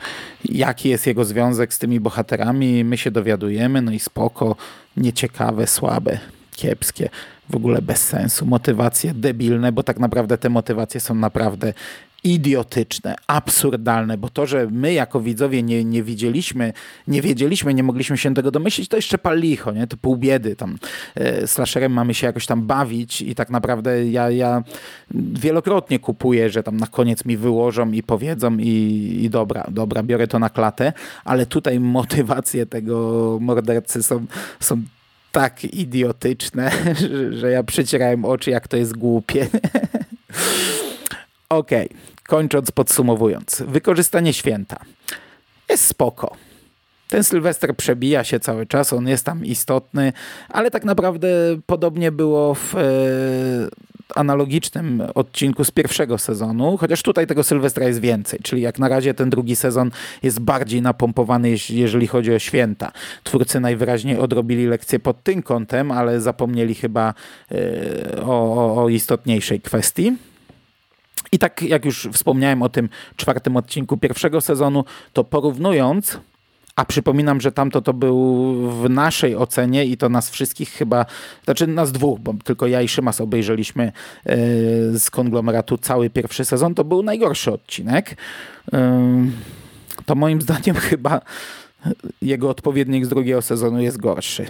[0.44, 2.84] jaki jest jego związek z tymi bohaterami.
[2.84, 4.56] My się dowiadujemy, no i spoko,
[4.96, 6.18] nieciekawe, słabe,
[6.56, 7.08] kiepskie
[7.50, 11.72] w ogóle bez sensu, motywacje debilne, bo tak naprawdę te motywacje są naprawdę
[12.24, 16.72] idiotyczne, absurdalne, bo to, że my jako widzowie nie, nie widzieliśmy,
[17.08, 19.86] nie wiedzieliśmy, nie mogliśmy się tego domyślić, to jeszcze pal licho, nie?
[19.86, 20.56] to pół biedy.
[20.56, 20.78] Tam,
[21.14, 24.62] e, slasherem mamy się jakoś tam bawić i tak naprawdę ja, ja
[25.14, 30.26] wielokrotnie kupuję, że tam na koniec mi wyłożą i powiedzą i, i dobra, dobra, biorę
[30.26, 30.92] to na klatę,
[31.24, 34.26] ale tutaj motywacje tego mordercy są,
[34.60, 34.82] są
[35.32, 36.70] tak idiotyczne,
[37.00, 39.46] że, że ja przecierałem oczy, jak to jest głupie.
[41.48, 42.13] Okej, okay.
[42.28, 43.62] Kończąc, podsumowując.
[43.66, 44.76] Wykorzystanie święta
[45.68, 46.36] jest spoko.
[47.08, 50.12] Ten Sylwester przebija się cały czas, on jest tam istotny,
[50.48, 51.28] ale tak naprawdę
[51.66, 52.80] podobnie było w e,
[54.14, 59.14] analogicznym odcinku z pierwszego sezonu, chociaż tutaj tego Sylwestra jest więcej, czyli jak na razie
[59.14, 59.90] ten drugi sezon
[60.22, 62.92] jest bardziej napompowany, jeżeli chodzi o święta.
[63.24, 67.14] Twórcy najwyraźniej odrobili lekcję pod tym kątem, ale zapomnieli chyba
[67.52, 70.12] e, o, o istotniejszej kwestii.
[71.32, 76.18] I tak jak już wspomniałem o tym czwartym odcinku pierwszego sezonu, to porównując,
[76.76, 81.06] a przypominam, że tamto to był w naszej ocenie i to nas wszystkich chyba,
[81.44, 84.34] znaczy nas dwóch, bo tylko ja i Szymas obejrzeliśmy yy,
[84.98, 88.16] z konglomeratu cały pierwszy sezon, to był najgorszy odcinek.
[88.72, 88.78] Yy,
[90.06, 91.20] to moim zdaniem chyba
[92.22, 94.46] jego odpowiednik z drugiego sezonu jest gorszy.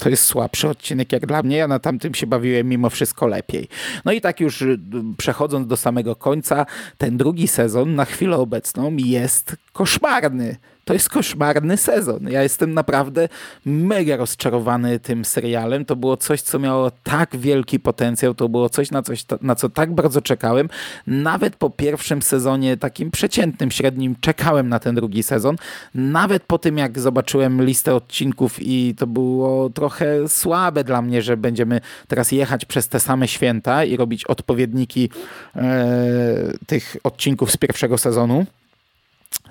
[0.00, 1.56] To jest słabszy odcinek jak dla mnie.
[1.56, 3.68] Ja na tamtym się bawiłem mimo wszystko lepiej.
[4.04, 4.78] No i tak już y,
[5.16, 6.66] przechodząc do samego końca,
[6.98, 10.56] ten drugi sezon na chwilę obecną jest koszmarny
[10.90, 12.28] to jest koszmarny sezon.
[12.30, 13.28] Ja jestem naprawdę
[13.64, 15.84] mega rozczarowany tym serialem.
[15.84, 19.68] To było coś, co miało tak wielki potencjał, to było coś, na, coś, na co
[19.68, 20.68] tak bardzo czekałem.
[21.06, 25.56] Nawet po pierwszym sezonie, takim przeciętnym, średnim, czekałem na ten drugi sezon.
[25.94, 31.36] Nawet po tym, jak zobaczyłem listę odcinków i to było trochę słabe dla mnie, że
[31.36, 35.10] będziemy teraz jechać przez te same święta i robić odpowiedniki
[35.56, 38.46] e, tych odcinków z pierwszego sezonu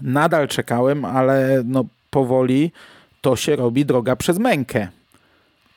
[0.02, 2.72] nadal czekałem, ale no powoli
[3.22, 4.88] to się robi droga przez mękę.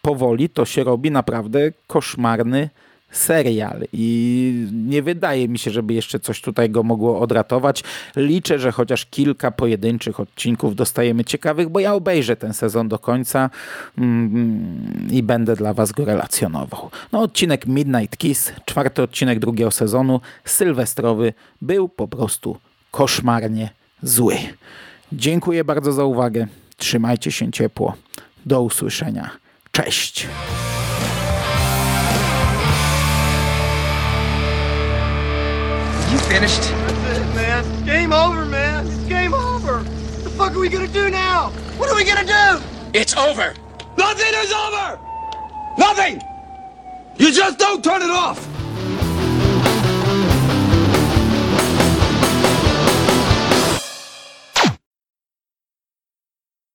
[0.02, 2.70] powoli to się robi naprawdę koszmarny
[3.12, 7.84] serial i nie wydaje mi się, żeby jeszcze coś tutaj go mogło odratować.
[8.16, 13.50] Liczę, że chociaż kilka pojedynczych odcinków dostajemy ciekawych, bo ja obejrzę ten sezon do końca
[13.98, 16.90] mm, i będę dla was go relacjonował.
[17.12, 21.32] No odcinek Midnight Kiss, czwarty odcinek drugiego sezonu, sylwestrowy,
[21.62, 22.56] był po prostu
[22.90, 23.70] koszmarnie
[24.02, 24.36] zły.
[25.12, 26.46] Dziękuję bardzo za uwagę.
[26.76, 27.94] Trzymajcie się ciepło.
[28.46, 29.30] Do usłyszenia.
[29.72, 30.26] Cześć.
[36.12, 36.62] You finished?
[36.62, 37.64] That's it, man.
[37.64, 38.86] It's game over, man.
[38.86, 39.74] It's game over.
[39.82, 41.50] What the fuck are we gonna do now?
[41.78, 42.62] What are we gonna do?
[42.92, 43.54] It's over.
[43.96, 44.98] Nothing is over!
[45.78, 46.20] Nothing!
[47.18, 48.38] You just don't turn it off!